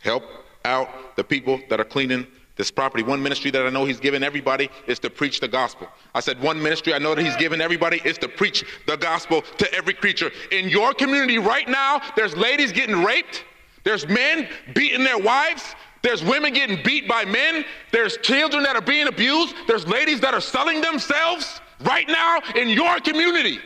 Help 0.00 0.24
out 0.64 1.16
the 1.16 1.24
people 1.24 1.60
that 1.70 1.78
are 1.80 1.84
cleaning 1.84 2.26
this 2.56 2.70
property. 2.70 3.02
One 3.02 3.22
ministry 3.22 3.50
that 3.50 3.66
I 3.66 3.70
know 3.70 3.84
he's 3.84 4.00
given 4.00 4.22
everybody 4.22 4.70
is 4.86 4.98
to 5.00 5.10
preach 5.10 5.40
the 5.40 5.48
gospel. 5.48 5.88
I 6.14 6.20
said, 6.20 6.40
one 6.40 6.62
ministry 6.62 6.94
I 6.94 6.98
know 6.98 7.14
that 7.14 7.24
he's 7.24 7.36
given 7.36 7.60
everybody 7.60 8.00
is 8.04 8.18
to 8.18 8.28
preach 8.28 8.64
the 8.86 8.96
gospel 8.96 9.42
to 9.58 9.72
every 9.74 9.94
creature. 9.94 10.30
In 10.52 10.68
your 10.68 10.94
community 10.94 11.38
right 11.38 11.68
now, 11.68 12.00
there's 12.16 12.36
ladies 12.36 12.72
getting 12.72 13.02
raped, 13.02 13.44
there's 13.84 14.08
men 14.08 14.48
beating 14.74 15.04
their 15.04 15.18
wives, 15.18 15.74
there's 16.02 16.22
women 16.22 16.52
getting 16.52 16.82
beat 16.82 17.08
by 17.08 17.24
men, 17.24 17.64
there's 17.92 18.16
children 18.18 18.62
that 18.64 18.76
are 18.76 18.82
being 18.82 19.08
abused, 19.08 19.54
there's 19.66 19.86
ladies 19.86 20.20
that 20.20 20.34
are 20.34 20.40
selling 20.40 20.80
themselves 20.80 21.60
right 21.80 22.08
now 22.08 22.40
in 22.56 22.68
your 22.68 23.00
community. 23.00 23.58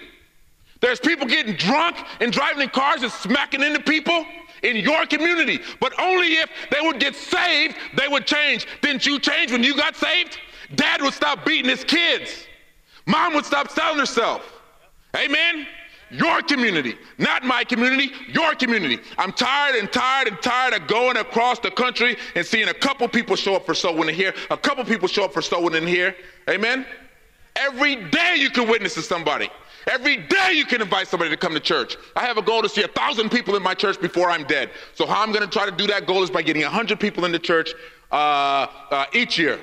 There's 0.80 1.00
people 1.00 1.26
getting 1.26 1.54
drunk 1.56 1.96
and 2.20 2.32
driving 2.32 2.62
in 2.62 2.68
cars 2.68 3.02
and 3.02 3.10
smacking 3.10 3.62
into 3.62 3.80
people 3.80 4.24
in 4.62 4.76
your 4.76 5.06
community. 5.06 5.60
But 5.80 5.98
only 6.00 6.34
if 6.34 6.50
they 6.70 6.80
would 6.80 7.00
get 7.00 7.14
saved, 7.14 7.76
they 7.96 8.08
would 8.08 8.26
change. 8.26 8.66
Didn't 8.82 9.04
you 9.06 9.18
change 9.18 9.50
when 9.50 9.64
you 9.64 9.76
got 9.76 9.96
saved? 9.96 10.38
Dad 10.74 11.02
would 11.02 11.14
stop 11.14 11.44
beating 11.44 11.70
his 11.70 11.84
kids. 11.84 12.46
Mom 13.06 13.34
would 13.34 13.44
stop 13.44 13.70
selling 13.70 13.98
herself. 13.98 14.42
Amen? 15.16 15.66
Your 16.10 16.40
community, 16.42 16.96
not 17.18 17.44
my 17.44 17.64
community, 17.64 18.10
your 18.28 18.54
community. 18.54 18.98
I'm 19.18 19.32
tired 19.32 19.76
and 19.76 19.92
tired 19.92 20.28
and 20.28 20.40
tired 20.40 20.72
of 20.74 20.86
going 20.86 21.18
across 21.18 21.58
the 21.58 21.70
country 21.70 22.16
and 22.34 22.46
seeing 22.46 22.68
a 22.68 22.74
couple 22.74 23.06
people 23.08 23.36
show 23.36 23.54
up 23.54 23.66
for 23.66 23.74
soul 23.74 23.96
winning 23.96 24.14
here, 24.14 24.32
a 24.50 24.56
couple 24.56 24.84
people 24.84 25.06
show 25.06 25.24
up 25.24 25.34
for 25.34 25.42
soul 25.42 25.64
winning 25.64 25.86
here. 25.86 26.14
Amen? 26.48 26.86
Every 27.56 27.96
day 27.96 28.36
you 28.36 28.48
can 28.50 28.68
witness 28.68 28.94
to 28.94 29.02
somebody. 29.02 29.50
Every 29.86 30.16
day 30.16 30.52
you 30.52 30.64
can 30.64 30.82
invite 30.82 31.08
somebody 31.08 31.30
to 31.30 31.36
come 31.36 31.54
to 31.54 31.60
church. 31.60 31.96
I 32.16 32.24
have 32.24 32.36
a 32.36 32.42
goal 32.42 32.62
to 32.62 32.68
see 32.68 32.82
a 32.82 32.88
thousand 32.88 33.30
people 33.30 33.56
in 33.56 33.62
my 33.62 33.74
church 33.74 34.00
before 34.00 34.30
I'm 34.30 34.44
dead. 34.44 34.70
So 34.94 35.06
how 35.06 35.22
I'm 35.22 35.32
going 35.32 35.44
to 35.44 35.50
try 35.50 35.66
to 35.66 35.74
do 35.74 35.86
that 35.88 36.06
goal 36.06 36.22
is 36.22 36.30
by 36.30 36.42
getting 36.42 36.62
a 36.64 36.68
hundred 36.68 37.00
people 37.00 37.24
in 37.24 37.32
the 37.32 37.38
church 37.38 37.72
uh, 38.12 38.66
uh, 38.90 39.06
each 39.12 39.38
year. 39.38 39.58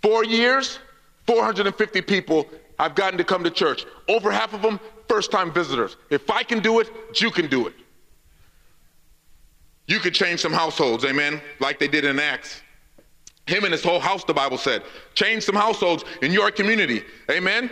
Four 0.00 0.24
years, 0.24 0.78
450 1.26 2.02
people 2.02 2.48
I've 2.78 2.94
gotten 2.94 3.18
to 3.18 3.24
come 3.24 3.44
to 3.44 3.50
church. 3.50 3.84
Over 4.08 4.30
half 4.30 4.54
of 4.54 4.62
them, 4.62 4.80
first-time 5.08 5.52
visitors. 5.52 5.96
If 6.10 6.30
I 6.30 6.42
can 6.42 6.60
do 6.60 6.80
it, 6.80 6.90
you 7.20 7.30
can 7.30 7.48
do 7.48 7.66
it. 7.66 7.74
You 9.86 9.98
could 9.98 10.14
change 10.14 10.40
some 10.40 10.52
households, 10.52 11.04
amen, 11.04 11.40
like 11.60 11.78
they 11.78 11.88
did 11.88 12.04
in 12.04 12.18
Acts. 12.18 12.62
Him 13.46 13.64
and 13.64 13.72
his 13.72 13.82
whole 13.82 14.00
house, 14.00 14.24
the 14.24 14.32
Bible 14.32 14.56
said. 14.56 14.82
Change 15.14 15.42
some 15.42 15.56
households 15.56 16.04
in 16.22 16.32
your 16.32 16.50
community, 16.50 17.02
amen. 17.30 17.70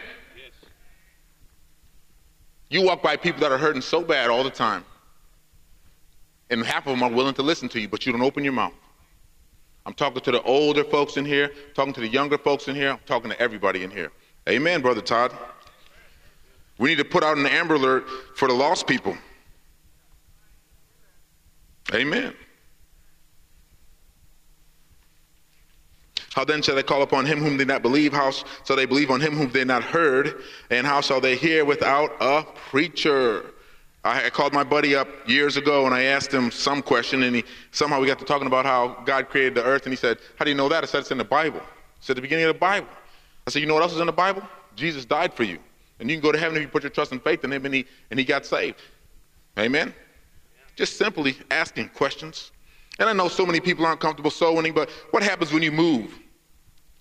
You 2.69 2.85
walk 2.85 3.03
by 3.03 3.17
people 3.17 3.41
that 3.41 3.53
are 3.53 3.59
hurting 3.59 3.83
so 3.83 4.03
bad 4.03 4.31
all 4.31 4.45
the 4.45 4.51
time. 4.51 4.85
And 6.51 6.65
half 6.65 6.87
of 6.87 6.99
them 6.99 7.03
are 7.03 7.11
willing 7.11 7.35
to 7.35 7.43
listen 7.43 7.69
to 7.71 7.81
you, 7.81 7.89
but 7.89 8.07
you 8.07 8.13
don't 8.13 8.23
open 8.23 8.43
your 8.43 8.53
mouth. 8.53 8.75
I'm 9.87 9.95
talking 9.95 10.21
to 10.21 10.31
the 10.31 10.43
older 10.43 10.85
folks 10.85 11.17
in 11.17 11.25
here, 11.25 11.53
talking 11.75 11.93
to 11.95 12.01
the 12.01 12.09
younger 12.09 12.39
folks 12.39 12.69
in 12.69 12.75
here, 12.75 12.91
I'm 12.91 12.99
talking 13.07 13.31
to 13.31 13.41
everybody 13.41 13.83
in 13.83 13.91
here. 13.91 14.13
Amen, 14.49 14.83
Brother 14.83 15.01
Todd. 15.01 15.33
We 16.81 16.89
need 16.89 16.99
to 16.99 17.05
put 17.05 17.23
out 17.23 17.37
an 17.37 17.47
amber 17.47 17.75
alert 17.75 18.09
for 18.35 18.49
the 18.49 18.55
lost 18.55 18.87
people. 18.87 19.15
Amen. 21.93 22.33
How 26.33 26.45
then 26.45 26.63
shall 26.63 26.77
they 26.77 26.83
call 26.83 27.03
upon 27.03 27.27
him 27.27 27.41
whom 27.41 27.59
they 27.59 27.67
not 27.67 27.83
believe? 27.83 28.15
How 28.15 28.31
shall 28.31 28.77
they 28.77 28.87
believe 28.87 29.11
on 29.11 29.21
him 29.21 29.35
whom 29.35 29.51
they 29.51 29.63
not 29.63 29.83
heard? 29.83 30.43
And 30.71 30.87
how 30.87 31.03
shall 31.03 31.21
they 31.21 31.37
hear 31.37 31.67
without 31.67 32.13
a 32.19 32.45
preacher? 32.71 33.45
I 34.03 34.31
called 34.31 34.55
my 34.55 34.65
buddy 34.65 34.95
up 34.95 35.09
years 35.29 35.59
ago 35.59 35.85
and 35.85 35.95
I 35.95 36.05
asked 36.05 36.33
him 36.33 36.51
some 36.51 36.81
question, 36.81 37.25
and 37.25 37.37
he 37.37 37.45
somehow 37.73 38.01
we 38.01 38.07
got 38.07 38.19
to 38.21 38.25
talking 38.25 38.47
about 38.47 38.65
how 38.65 39.03
God 39.05 39.29
created 39.29 39.55
the 39.55 39.65
earth, 39.65 39.85
and 39.85 39.93
he 39.93 39.97
said, 39.97 40.17
"How 40.37 40.47
do 40.47 40.51
you 40.51 40.57
know 40.57 40.71
that?" 40.71 40.83
I 40.83 40.87
said, 40.87 41.01
"It's 41.01 41.11
in 41.11 41.19
the 41.19 41.25
Bible." 41.25 41.61
It's 41.99 42.09
at 42.09 42.17
the 42.17 42.23
beginning 42.23 42.47
of 42.47 42.55
the 42.55 42.59
Bible. 42.59 42.89
I 43.47 43.51
said, 43.51 43.61
"You 43.61 43.67
know 43.67 43.75
what 43.75 43.83
else 43.83 43.93
is 43.93 44.01
in 44.01 44.07
the 44.07 44.13
Bible? 44.13 44.43
Jesus 44.75 45.05
died 45.05 45.35
for 45.35 45.43
you, 45.43 45.59
and 46.01 46.11
you 46.11 46.17
can 46.17 46.23
go 46.23 46.33
to 46.33 46.39
heaven 46.39 46.57
if 46.57 46.63
you 46.63 46.69
put 46.69 46.83
your 46.83 46.91
trust 46.91 47.13
and 47.13 47.23
faith 47.23 47.45
in 47.45 47.53
Him, 47.53 47.65
and 47.65 47.75
He 47.75 47.87
and 48.11 48.19
He 48.19 48.25
got 48.25 48.45
saved." 48.47 48.81
Amen. 49.59 49.95
Just 50.77 50.97
simply 50.97 51.37
asking 51.51 51.91
questions. 51.91 52.53
And 52.99 53.09
I 53.09 53.13
know 53.13 53.29
so 53.29 53.47
many 53.47 53.61
people 53.61 53.87
aren't 53.87 54.01
comfortable 54.01 54.31
soul 54.31 54.57
winning, 54.57 54.75
but 54.75 54.91
what 55.11 55.23
happens 55.23 55.53
when 55.53 55.63
you 55.63 55.73
move? 55.73 56.19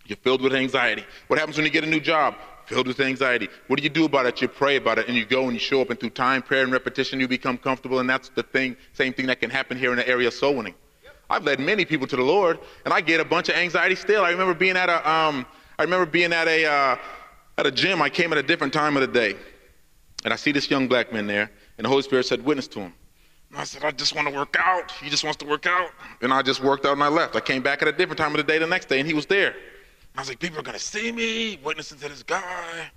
You're 0.05 0.17
filled 0.17 0.41
with 0.41 0.53
anxiety. 0.53 1.05
What 1.27 1.39
happens 1.39 1.57
when 1.57 1.65
you 1.65 1.71
get 1.71 1.83
a 1.83 1.87
new 1.87 1.99
job? 1.99 2.35
Filled 2.65 2.87
with 2.87 2.99
anxiety. 2.99 3.47
What 3.67 3.77
do 3.77 3.83
you 3.83 3.89
do 3.89 4.05
about 4.05 4.25
it? 4.25 4.41
You 4.41 4.47
pray 4.47 4.75
about 4.75 4.97
it 4.97 5.07
and 5.07 5.15
you 5.15 5.25
go 5.25 5.43
and 5.43 5.53
you 5.53 5.59
show 5.59 5.81
up 5.81 5.89
and 5.89 5.99
through 5.99 6.11
time, 6.11 6.41
prayer, 6.41 6.63
and 6.63 6.71
repetition, 6.71 7.19
you 7.19 7.27
become 7.27 7.57
comfortable. 7.57 7.99
And 7.99 8.09
that's 8.09 8.29
the 8.29 8.43
thing, 8.43 8.75
same 8.93 9.13
thing 9.13 9.25
that 9.27 9.39
can 9.39 9.49
happen 9.49 9.77
here 9.77 9.91
in 9.91 9.97
the 9.97 10.07
area 10.07 10.27
of 10.27 10.33
soul 10.33 10.55
winning. 10.55 10.75
I've 11.29 11.43
led 11.43 11.59
many 11.59 11.85
people 11.85 12.07
to 12.07 12.15
the 12.15 12.23
Lord 12.23 12.59
and 12.85 12.93
I 12.93 13.01
get 13.01 13.19
a 13.19 13.25
bunch 13.25 13.49
of 13.49 13.55
anxiety 13.55 13.95
still. 13.95 14.23
I 14.23 14.31
remember 14.31 14.53
being 14.53 14.77
at 14.77 14.89
a, 14.89 15.09
um, 15.09 15.45
I 15.77 15.83
remember 15.83 16.05
being 16.05 16.33
at 16.33 16.47
a, 16.47 16.65
uh, 16.65 16.97
at 17.59 17.67
a 17.67 17.71
gym. 17.71 18.01
I 18.01 18.09
came 18.09 18.31
at 18.31 18.37
a 18.37 18.43
different 18.43 18.73
time 18.73 18.95
of 18.95 19.01
the 19.01 19.07
day 19.07 19.35
and 20.23 20.33
I 20.33 20.37
see 20.37 20.51
this 20.51 20.69
young 20.69 20.87
black 20.87 21.11
man 21.11 21.27
there 21.27 21.51
and 21.77 21.85
the 21.85 21.89
Holy 21.89 22.01
Spirit 22.01 22.25
said, 22.25 22.43
witness 22.43 22.67
to 22.69 22.79
him. 22.79 22.93
And 23.51 23.59
I 23.59 23.63
said, 23.63 23.83
I 23.83 23.91
just 23.91 24.15
want 24.15 24.27
to 24.27 24.33
work 24.33 24.55
out. 24.59 24.91
He 24.91 25.09
just 25.09 25.23
wants 25.23 25.37
to 25.37 25.45
work 25.45 25.65
out. 25.65 25.89
And 26.21 26.31
I 26.31 26.41
just 26.41 26.61
worked 26.61 26.85
out 26.85 26.93
and 26.93 27.03
I 27.03 27.07
left. 27.07 27.35
I 27.35 27.39
came 27.39 27.61
back 27.61 27.81
at 27.81 27.87
a 27.87 27.91
different 27.91 28.17
time 28.17 28.31
of 28.31 28.37
the 28.37 28.43
day 28.43 28.59
the 28.59 28.67
next 28.67 28.89
day 28.89 28.99
and 28.99 29.07
he 29.07 29.13
was 29.13 29.25
there. 29.25 29.55
I 30.15 30.21
was 30.21 30.29
like, 30.29 30.39
people 30.39 30.59
are 30.59 30.63
going 30.63 30.77
to 30.77 30.83
see 30.83 31.11
me 31.11 31.59
witnessing 31.63 31.97
to 31.99 32.09
this 32.09 32.23
guy. 32.23 32.89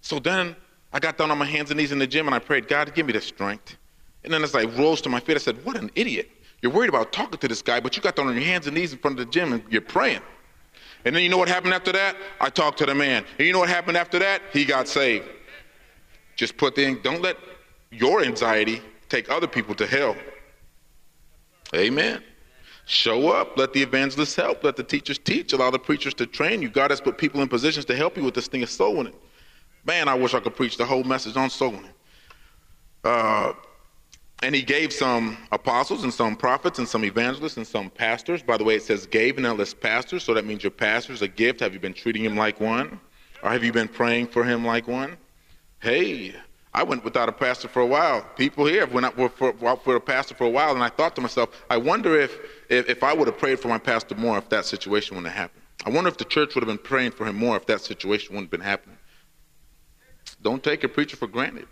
So 0.00 0.18
then 0.18 0.56
I 0.92 0.98
got 0.98 1.18
down 1.18 1.30
on 1.30 1.38
my 1.38 1.44
hands 1.44 1.70
and 1.70 1.78
knees 1.78 1.92
in 1.92 1.98
the 1.98 2.06
gym 2.06 2.26
and 2.26 2.34
I 2.34 2.38
prayed, 2.38 2.68
God, 2.68 2.94
give 2.94 3.06
me 3.06 3.12
the 3.12 3.20
strength. 3.20 3.76
And 4.24 4.32
then 4.32 4.42
as 4.42 4.54
I 4.54 4.64
rose 4.64 5.00
to 5.02 5.08
my 5.08 5.20
feet, 5.20 5.36
I 5.36 5.40
said, 5.40 5.64
what 5.64 5.76
an 5.76 5.90
idiot. 5.94 6.30
You're 6.60 6.72
worried 6.72 6.88
about 6.88 7.12
talking 7.12 7.38
to 7.38 7.48
this 7.48 7.60
guy, 7.60 7.80
but 7.80 7.96
you 7.96 8.02
got 8.02 8.14
down 8.14 8.28
on 8.28 8.34
your 8.34 8.44
hands 8.44 8.66
and 8.66 8.76
knees 8.76 8.92
in 8.92 8.98
front 8.98 9.18
of 9.18 9.26
the 9.26 9.32
gym 9.32 9.52
and 9.52 9.62
you're 9.68 9.82
praying. 9.82 10.22
And 11.04 11.14
then 11.14 11.22
you 11.22 11.28
know 11.28 11.38
what 11.38 11.48
happened 11.48 11.74
after 11.74 11.92
that? 11.92 12.16
I 12.40 12.48
talked 12.48 12.78
to 12.78 12.86
the 12.86 12.94
man. 12.94 13.24
And 13.38 13.46
you 13.46 13.52
know 13.52 13.58
what 13.58 13.68
happened 13.68 13.96
after 13.96 14.18
that? 14.20 14.42
He 14.52 14.64
got 14.64 14.86
saved. 14.88 15.28
Just 16.36 16.56
put 16.56 16.74
the, 16.74 16.94
don't 17.02 17.22
let 17.22 17.36
your 17.90 18.22
anxiety 18.22 18.80
take 19.08 19.30
other 19.30 19.46
people 19.46 19.74
to 19.76 19.86
hell. 19.86 20.16
Amen. 21.74 22.22
Show 22.86 23.30
up. 23.30 23.56
Let 23.56 23.72
the 23.72 23.82
evangelists 23.82 24.34
help. 24.34 24.64
Let 24.64 24.76
the 24.76 24.82
teachers 24.82 25.18
teach. 25.18 25.52
Allow 25.52 25.70
the 25.70 25.78
preachers 25.78 26.14
to 26.14 26.26
train 26.26 26.62
you. 26.62 26.68
God 26.68 26.90
has 26.90 27.00
put 27.00 27.18
people 27.18 27.40
in 27.40 27.48
positions 27.48 27.84
to 27.86 27.96
help 27.96 28.16
you 28.16 28.24
with 28.24 28.34
this 28.34 28.48
thing 28.48 28.62
of 28.62 28.70
soul 28.70 28.96
winning. 28.96 29.14
Man, 29.84 30.08
I 30.08 30.14
wish 30.14 30.34
I 30.34 30.40
could 30.40 30.56
preach 30.56 30.76
the 30.76 30.84
whole 30.84 31.04
message 31.04 31.36
on 31.36 31.50
soul 31.50 31.70
winning. 31.70 31.90
Uh, 33.04 33.52
and 34.42 34.54
he 34.54 34.62
gave 34.62 34.92
some 34.92 35.38
apostles 35.52 36.02
and 36.02 36.12
some 36.12 36.34
prophets 36.34 36.78
and 36.78 36.88
some 36.88 37.04
evangelists 37.04 37.56
and 37.56 37.66
some 37.66 37.88
pastors. 37.90 38.42
By 38.42 38.56
the 38.56 38.64
way, 38.64 38.74
it 38.74 38.82
says 38.82 39.06
gave 39.06 39.36
and 39.36 39.44
not 39.44 39.56
list 39.56 39.80
pastors, 39.80 40.24
so 40.24 40.34
that 40.34 40.44
means 40.44 40.64
your 40.64 40.72
pastor's 40.72 41.22
a 41.22 41.28
gift. 41.28 41.60
Have 41.60 41.72
you 41.72 41.80
been 41.80 41.94
treating 41.94 42.24
him 42.24 42.36
like 42.36 42.60
one? 42.60 43.00
Or 43.42 43.50
have 43.50 43.62
you 43.62 43.72
been 43.72 43.88
praying 43.88 44.28
for 44.28 44.44
him 44.44 44.64
like 44.64 44.88
one? 44.88 45.16
Hey, 45.80 46.34
I 46.74 46.82
went 46.82 47.04
without 47.04 47.28
a 47.28 47.32
pastor 47.32 47.68
for 47.68 47.82
a 47.82 47.86
while. 47.86 48.22
People 48.36 48.66
here 48.66 48.86
went 48.86 49.06
out 49.06 49.14
for, 49.14 49.28
for, 49.28 49.76
for 49.76 49.96
a 49.96 50.00
pastor 50.00 50.34
for 50.34 50.44
a 50.44 50.50
while, 50.50 50.74
and 50.74 50.82
I 50.82 50.88
thought 50.88 51.14
to 51.16 51.20
myself, 51.20 51.64
I 51.70 51.76
wonder 51.76 52.18
if, 52.18 52.38
if, 52.68 52.88
if 52.88 53.02
I 53.02 53.12
would 53.12 53.28
have 53.28 53.38
prayed 53.38 53.60
for 53.60 53.68
my 53.68 53.78
pastor 53.78 54.14
more 54.16 54.38
if 54.38 54.48
that 54.48 54.64
situation 54.64 55.16
wouldn't 55.16 55.32
have 55.32 55.42
happened. 55.42 55.62
I 55.84 55.90
wonder 55.90 56.08
if 56.08 56.16
the 56.16 56.24
church 56.24 56.54
would 56.54 56.62
have 56.62 56.68
been 56.68 56.84
praying 56.84 57.12
for 57.12 57.26
him 57.26 57.36
more 57.36 57.56
if 57.56 57.66
that 57.66 57.80
situation 57.80 58.34
wouldn't 58.34 58.52
have 58.52 58.60
been 58.60 58.66
happening. 58.66 58.98
Don't 60.42 60.62
take 60.62 60.82
a 60.84 60.88
preacher 60.88 61.16
for 61.16 61.26
granted. 61.26 61.66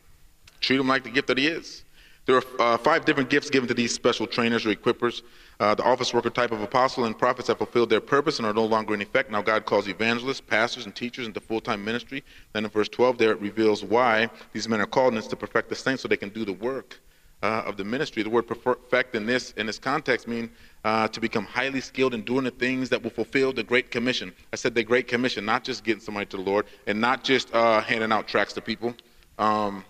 Treat 0.60 0.78
him 0.78 0.88
like 0.88 1.04
the 1.04 1.10
gift 1.10 1.28
that 1.28 1.38
he 1.38 1.46
is. 1.46 1.84
There 2.26 2.36
are 2.36 2.44
uh, 2.58 2.78
five 2.78 3.04
different 3.04 3.30
gifts 3.30 3.50
given 3.50 3.66
to 3.68 3.74
these 3.74 3.94
special 3.94 4.26
trainers 4.26 4.66
or 4.66 4.74
equippers. 4.74 5.22
Uh, 5.58 5.74
the 5.74 5.82
office 5.82 6.14
worker 6.14 6.30
type 6.30 6.52
of 6.52 6.60
apostle 6.62 7.04
and 7.04 7.18
prophets 7.18 7.48
have 7.48 7.58
fulfilled 7.58 7.90
their 7.90 8.00
purpose 8.00 8.38
and 8.38 8.46
are 8.46 8.54
no 8.54 8.64
longer 8.64 8.94
in 8.94 9.02
effect. 9.02 9.30
Now 9.30 9.42
God 9.42 9.66
calls 9.66 9.88
evangelists, 9.88 10.40
pastors, 10.40 10.84
and 10.86 10.94
teachers 10.94 11.26
into 11.26 11.40
full-time 11.40 11.84
ministry. 11.84 12.22
Then 12.52 12.64
in 12.64 12.70
verse 12.70 12.88
12 12.88 13.18
there 13.18 13.32
it 13.32 13.40
reveals 13.40 13.84
why 13.84 14.30
these 14.52 14.68
men 14.68 14.80
are 14.80 14.86
called, 14.86 15.12
and 15.12 15.18
it's 15.18 15.26
to 15.28 15.36
perfect 15.36 15.68
the 15.68 15.74
saints 15.74 16.02
so 16.02 16.08
they 16.08 16.16
can 16.16 16.30
do 16.30 16.44
the 16.44 16.52
work 16.52 17.00
uh, 17.42 17.62
of 17.66 17.76
the 17.76 17.84
ministry. 17.84 18.22
The 18.22 18.30
word 18.30 18.42
perfect 18.42 19.14
in 19.14 19.26
this 19.26 19.52
in 19.52 19.66
this 19.66 19.78
context 19.78 20.28
means 20.28 20.50
uh, 20.84 21.08
to 21.08 21.20
become 21.20 21.44
highly 21.44 21.80
skilled 21.80 22.14
in 22.14 22.22
doing 22.22 22.44
the 22.44 22.50
things 22.50 22.88
that 22.90 23.02
will 23.02 23.10
fulfill 23.10 23.52
the 23.52 23.62
Great 23.62 23.90
Commission. 23.90 24.32
I 24.52 24.56
said 24.56 24.74
the 24.74 24.82
Great 24.82 25.08
Commission, 25.08 25.44
not 25.44 25.64
just 25.64 25.84
getting 25.84 26.00
somebody 26.00 26.26
to 26.26 26.36
the 26.36 26.42
Lord 26.42 26.66
and 26.86 27.00
not 27.00 27.24
just 27.24 27.52
uh, 27.54 27.80
handing 27.80 28.12
out 28.12 28.28
tracts 28.28 28.52
to 28.54 28.60
people. 28.60 28.94
Um, 29.38 29.84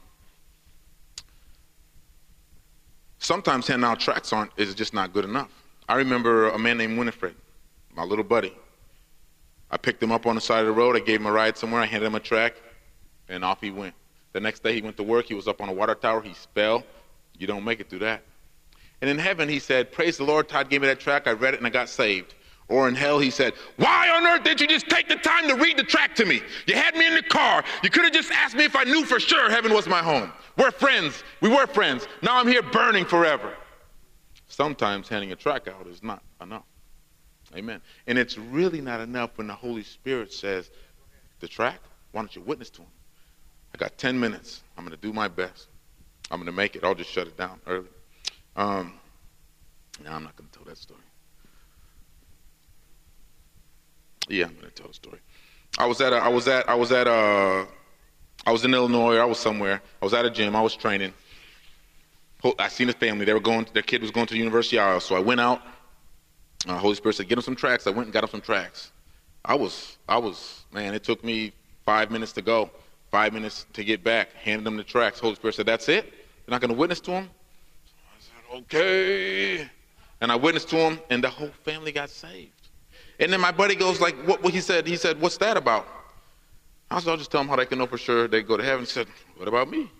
sometimes 3.21 3.69
handing 3.69 3.89
out 3.89 4.01
tracts 4.01 4.33
aren't 4.33 4.51
is 4.57 4.75
just 4.75 4.93
not 4.93 5.13
good 5.13 5.25
enough. 5.25 5.51
I 5.89 5.95
remember 5.97 6.49
a 6.51 6.59
man 6.59 6.79
named 6.79 6.99
Winifred, 6.99 7.37
my 7.95 8.03
little 8.03 8.25
buddy. 8.25 8.53
I 9.71 9.77
picked 9.77 10.03
him 10.03 10.11
up 10.11 10.27
on 10.27 10.35
the 10.35 10.41
side 10.41 10.61
of 10.61 10.67
the 10.67 10.73
road. 10.73 10.97
I 10.97 11.01
gave 11.01 11.21
him 11.21 11.27
a 11.27 11.33
ride 11.33 11.57
somewhere. 11.57 11.81
I 11.81 11.87
handed 11.87 12.07
him 12.07 12.17
a 12.17 12.21
track, 12.21 12.55
and 13.29 13.45
off 13.45 13.61
he 13.61 13.71
went. 13.71 13.95
The 14.33 14.41
next 14.41 14.63
day 14.63 14.75
he 14.75 14.83
went 14.83 14.97
to 14.97 15.03
work. 15.05 15.27
He 15.27 15.35
was 15.35 15.47
up 15.47 15.61
on 15.61 15.69
a 15.69 15.73
water 15.73 15.95
tower. 15.95 16.23
He 16.23 16.35
fell. 16.55 16.83
You 17.39 17.47
don't 17.47 17.65
make 17.65 17.81
it 17.81 17.89
through 17.89 18.01
that. 18.01 18.23
And 19.01 19.09
in 19.09 19.19
heaven 19.19 19.49
he 19.49 19.59
said, 19.59 19.93
Praise 19.93 20.17
the 20.17 20.25
Lord. 20.25 20.49
Todd 20.49 20.69
gave 20.69 20.81
me 20.81 20.89
that 20.89 21.01
track. 21.01 21.27
I 21.27 21.33
read 21.33 21.55
it 21.55 21.59
and 21.59 21.67
I 21.67 21.71
got 21.71 21.89
saved. 21.89 22.35
Or 22.71 22.87
in 22.87 22.95
hell, 22.95 23.19
he 23.19 23.31
said, 23.31 23.55
Why 23.77 24.09
on 24.09 24.25
earth 24.25 24.45
did 24.45 24.61
you 24.61 24.69
just 24.69 24.89
take 24.89 25.09
the 25.09 25.17
time 25.17 25.49
to 25.49 25.57
read 25.57 25.77
the 25.77 25.83
track 25.83 26.15
to 26.15 26.25
me? 26.25 26.41
You 26.67 26.77
had 26.77 26.95
me 26.95 27.05
in 27.05 27.15
the 27.15 27.23
car. 27.23 27.65
You 27.83 27.91
could 27.91 28.05
have 28.05 28.13
just 28.13 28.31
asked 28.31 28.55
me 28.55 28.65
if 28.65 28.77
I 28.77 28.85
knew 28.85 29.05
for 29.05 29.19
sure 29.19 29.51
heaven 29.51 29.75
was 29.75 29.89
my 29.89 29.99
home. 29.99 30.33
We're 30.57 30.71
friends. 30.71 31.25
We 31.41 31.49
were 31.49 31.67
friends. 31.67 32.07
Now 32.23 32.39
I'm 32.39 32.47
here 32.47 32.63
burning 32.63 33.05
forever. 33.05 33.55
Sometimes 34.47 35.09
handing 35.09 35.33
a 35.33 35.37
track 35.37 35.67
out 35.67 35.89
is 35.89 36.03
not 36.05 36.23
enough. 36.41 36.63
Amen. 37.57 37.81
And 38.07 38.17
it's 38.17 38.39
really 38.39 38.81
not 38.81 39.01
enough 39.01 39.37
when 39.37 39.49
the 39.49 39.55
Holy 39.55 39.83
Spirit 39.83 40.33
says, 40.33 40.71
the 41.41 41.49
track, 41.49 41.81
why 42.13 42.21
don't 42.21 42.35
you 42.37 42.43
witness 42.43 42.71
to 42.71 42.83
him? 42.83 42.89
I 43.75 43.79
got 43.79 43.99
10 43.99 44.19
minutes. 44.19 44.63
I'm 44.79 44.85
going 44.85 44.97
to 44.97 45.03
do 45.03 45.13
my 45.13 45.27
best. 45.27 45.67
I'm 46.31 46.39
going 46.39 46.47
to 46.47 46.53
make 46.53 46.77
it. 46.77 46.85
I'll 46.85 46.95
just 46.95 47.11
shut 47.11 47.27
it 47.27 47.37
down 47.37 47.61
early. 47.67 47.89
Um, 48.55 48.93
no, 50.05 50.13
I'm 50.13 50.23
not 50.23 50.37
going 50.37 50.49
to 50.49 50.57
tell 50.57 50.67
that 50.67 50.79
story. 50.79 51.01
Yeah, 54.31 54.47
I'm 54.47 54.57
to 54.57 54.71
tell 54.71 54.89
the 54.89 54.95
story. 54.95 55.19
I 55.79 55.87
was 55.87 56.01
at 56.01 56.13
a, 56.13 56.17
I 56.17 56.29
was 56.29 56.47
at 56.47 56.69
I 56.69 56.75
was 56.75 56.93
at 56.93 57.07
a, 57.07 57.67
I 58.47 58.53
was 58.53 58.65
in 58.65 58.73
Illinois. 58.73 59.17
I 59.17 59.25
was 59.25 59.39
somewhere. 59.39 59.83
I 60.01 60.05
was 60.05 60.15
at 60.15 60.25
a 60.25 60.31
gym. 60.31 60.55
I 60.55 60.61
was 60.61 60.77
training. 60.77 61.13
I 62.59 62.69
seen 62.69 62.89
a 62.89 62.93
family. 62.93 63.25
They 63.25 63.35
were 63.35 63.41
going. 63.41 63.67
Their 63.73 63.83
kid 63.83 64.01
was 64.01 64.11
going 64.11 64.27
to 64.27 64.35
the 64.35 64.39
University 64.39 64.79
of 64.79 64.87
Iowa. 64.87 65.01
So 65.01 65.15
I 65.17 65.19
went 65.19 65.41
out. 65.41 65.63
Uh, 66.67 66.79
Holy 66.79 66.95
Spirit 66.95 67.15
said, 67.15 67.29
"Get 67.29 67.39
him 67.39 67.43
some 67.43 67.57
tracts." 67.57 67.87
I 67.87 67.91
went 67.91 68.07
and 68.07 68.13
got 68.13 68.23
him 68.23 68.31
some 68.31 68.41
tracts. 68.41 68.93
I 69.45 69.55
was 69.55 69.99
I 70.09 70.19
was 70.19 70.65
man. 70.73 70.95
It 70.95 71.03
took 71.03 71.25
me 71.25 71.53
five 71.85 72.11
minutes 72.11 72.33
to 72.33 72.43
go, 72.43 72.71
five 73.11 73.33
minutes 73.33 73.67
to 73.73 73.85
get 73.85 74.05
back. 74.05 74.33
Handed 74.35 74.65
them 74.65 74.77
the 74.77 74.85
tracts. 74.85 75.19
Holy 75.19 75.35
Spirit 75.35 75.55
said, 75.55 75.67
"That's 75.67 75.89
it. 75.89 76.05
You're 76.05 76.53
not 76.53 76.61
going 76.61 76.71
to 76.71 76.77
witness 76.77 77.01
to 77.01 77.11
them." 77.11 77.31
I 77.97 78.21
said, 78.21 78.59
"Okay." 78.61 79.69
And 80.21 80.31
I 80.31 80.37
witnessed 80.37 80.69
to 80.71 80.77
him, 80.77 81.01
and 81.11 81.25
the 81.25 81.31
whole 81.31 81.53
family 81.65 81.93
got 81.93 82.11
saved. 82.11 82.60
And 83.21 83.33
then 83.33 83.41
my 83.41 83.53
buddy 83.53 83.75
goes 83.75 84.01
like, 84.01 84.17
what, 84.27 84.43
what 84.43 84.53
he 84.53 84.61
said, 84.61 84.87
he 84.87 84.97
said, 84.97 85.21
what's 85.21 85.37
that 85.37 85.57
about? 85.57 85.87
I 86.91 86.99
said, 86.99 87.11
I'll 87.11 87.17
just 87.17 87.31
tell 87.31 87.43
him 87.43 87.49
how 87.49 87.57
they 87.57 87.67
can 87.67 87.79
know 87.79 87.87
for 87.87 87.99
sure 87.99 88.27
they 88.27 88.43
go 88.43 88.57
to 88.57 88.65
heaven. 88.65 88.81
He 88.81 88.91
said, 88.91 89.07
what 89.37 89.47
about 89.47 89.71
me? 89.71 89.91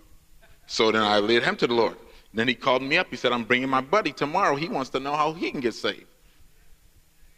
So 0.65 0.91
then 0.91 1.03
I 1.03 1.19
led 1.19 1.43
him 1.43 1.55
to 1.57 1.67
the 1.67 1.73
Lord. 1.73 1.93
And 1.93 2.39
then 2.39 2.47
he 2.47 2.55
called 2.55 2.81
me 2.81 2.97
up. 2.97 3.07
He 3.09 3.15
said, 3.15 3.31
I'm 3.31 3.43
bringing 3.43 3.69
my 3.69 3.81
buddy 3.81 4.11
tomorrow. 4.11 4.55
He 4.55 4.67
wants 4.67 4.89
to 4.91 4.99
know 4.99 5.15
how 5.15 5.33
he 5.33 5.51
can 5.51 5.59
get 5.59 5.73
saved. 5.73 6.05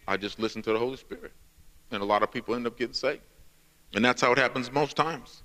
I 0.07 0.17
just 0.17 0.39
listened 0.39 0.63
to 0.65 0.73
the 0.73 0.79
Holy 0.79 0.97
Spirit. 0.97 1.33
And 1.91 2.01
a 2.01 2.05
lot 2.05 2.23
of 2.23 2.31
people 2.31 2.55
end 2.55 2.65
up 2.65 2.77
getting 2.77 2.93
saved. 2.93 3.21
And 3.93 4.03
that's 4.03 4.21
how 4.21 4.31
it 4.31 4.37
happens 4.37 4.71
most 4.71 4.95
times. 4.95 5.43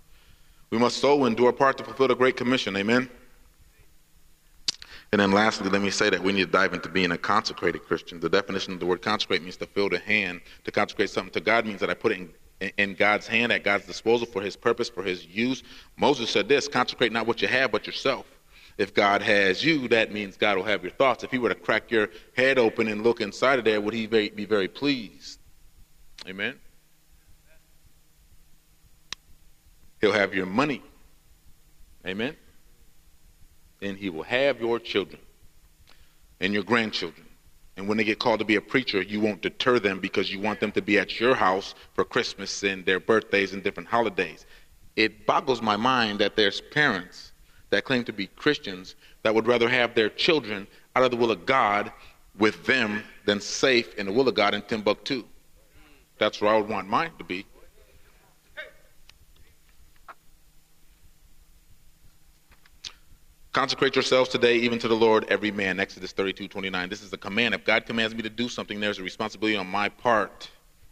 We 0.71 0.79
must 0.79 1.03
do 1.03 1.47
our 1.47 1.53
part 1.53 1.79
to 1.79 1.85
fulfill 1.85 2.09
the 2.09 2.15
Great 2.15 2.37
Commission. 2.37 2.77
Amen. 2.77 3.11
And 5.13 5.21
then 5.21 5.33
lastly, 5.33 5.71
let 5.71 5.81
me 5.81 5.91
say 5.91 6.11
that 6.11 6.23
we 6.23 6.33
need 6.33 6.47
to 6.47 6.53
dive 6.53 6.75
into 6.75 6.89
being 6.89 7.13
a 7.13 7.19
consecrated 7.19 7.85
Christian. 7.85 8.21
The 8.21 8.29
definition 8.29 8.75
of 8.75 8.81
the 8.81 8.87
word 8.87 9.01
consecrate 9.01 9.43
means 9.43 9.57
to 9.57 9.67
fill 9.67 9.89
the 9.89 9.99
hand. 9.99 10.43
To 10.65 10.71
consecrate 10.71 11.09
something 11.09 11.33
to 11.33 11.41
God 11.41 11.65
means 11.65 11.81
that 11.81 11.89
I 11.89 11.95
put 11.95 12.13
it 12.13 12.29
in, 12.61 12.73
in 12.77 12.95
God's 12.95 13.27
hand, 13.27 13.51
at 13.51 13.65
God's 13.65 13.87
disposal 13.87 14.27
for 14.27 14.43
his 14.43 14.55
purpose, 14.55 14.91
for 14.91 15.03
his 15.03 15.25
use. 15.25 15.63
Moses 15.97 16.29
said 16.29 16.47
this 16.47 16.69
consecrate 16.69 17.11
not 17.11 17.27
what 17.27 17.41
you 17.41 17.49
have, 17.49 17.73
but 17.73 17.87
yourself. 17.87 18.27
If 18.77 18.95
God 18.95 19.23
has 19.23 19.65
you, 19.65 19.89
that 19.89 20.13
means 20.13 20.37
God 20.37 20.57
will 20.59 20.65
have 20.65 20.83
your 20.83 20.93
thoughts. 20.93 21.25
If 21.25 21.31
he 21.31 21.39
were 21.39 21.49
to 21.49 21.55
crack 21.55 21.91
your 21.91 22.11
head 22.37 22.59
open 22.59 22.87
and 22.89 23.03
look 23.03 23.21
inside 23.21 23.59
of 23.59 23.65
there, 23.65 23.81
would 23.81 23.95
he 23.95 24.07
be 24.07 24.45
very 24.45 24.69
pleased? 24.69 25.41
Amen. 26.29 26.61
He'll 30.01 30.13
have 30.13 30.35
your 30.35 30.47
money. 30.47 30.83
Amen 32.07 32.37
then 33.81 33.97
he 33.97 34.11
will 34.11 34.23
have 34.25 34.61
your 34.61 34.79
children 34.79 35.21
and 36.41 36.53
your 36.53 36.63
grandchildren. 36.63 37.27
And 37.77 37.87
when 37.87 37.97
they 37.97 38.05
get 38.05 38.19
called 38.19 38.41
to 38.41 38.45
be 38.45 38.57
a 38.57 38.61
preacher, 38.61 39.03
you 39.03 39.21
won't 39.21 39.41
deter 39.41 39.79
them 39.79 40.01
because 40.01 40.33
you 40.33 40.41
want 40.41 40.59
them 40.59 40.73
to 40.73 40.83
be 40.83 40.99
at 40.99 41.21
your 41.21 41.35
house 41.35 41.75
for 41.95 42.05
Christmas 42.05 42.65
and 42.65 42.85
their 42.85 42.99
birthdays 42.99 43.53
and 43.53 43.63
different 43.63 43.89
holidays. 43.89 44.47
It 44.97 45.27
boggles 45.27 45.63
my 45.63 45.77
mind 45.77 46.19
that 46.19 46.35
there's 46.35 46.61
parents 46.61 47.33
that 47.71 47.85
claim 47.85 48.03
to 48.05 48.13
be 48.13 48.27
Christians 48.27 48.97
that 49.23 49.33
would 49.33 49.47
rather 49.47 49.69
have 49.69 49.95
their 49.95 50.11
children 50.11 50.67
out 50.97 51.05
of 51.05 51.13
the 51.13 51.17
will 51.17 51.31
of 51.31 51.47
God 51.47 51.93
with 52.37 52.67
them 52.67 53.05
than 53.27 53.41
safe 53.41 53.95
in 53.95 54.07
the 54.07 54.13
will 54.13 54.27
of 54.27 54.35
God 54.35 54.55
in 54.55 54.63
Timbuktu. 54.63 55.25
That's 56.19 56.41
where 56.41 56.53
I 56.53 56.59
would 56.59 56.69
want 56.69 56.89
mine 56.89 57.13
to 57.19 57.25
be. 57.25 57.47
Consecrate 63.59 63.97
yourselves 63.97 64.31
today, 64.31 64.55
even 64.59 64.79
to 64.79 64.87
the 64.87 64.95
Lord, 64.95 65.27
every 65.31 65.51
man. 65.51 65.81
Exodus 65.81 66.13
32, 66.13 66.47
29. 66.47 66.89
This 66.89 67.03
is 67.03 67.13
a 67.13 67.19
command. 67.19 67.55
If 67.55 67.65
God 67.65 67.87
commands 67.87 68.15
me 68.15 68.23
to 68.23 68.31
do 68.31 68.49
something, 68.49 68.79
there's 68.79 69.01
a 69.01 69.03
responsibility 69.03 69.57
on 69.57 69.67
my 69.67 69.89
part. 69.89 70.49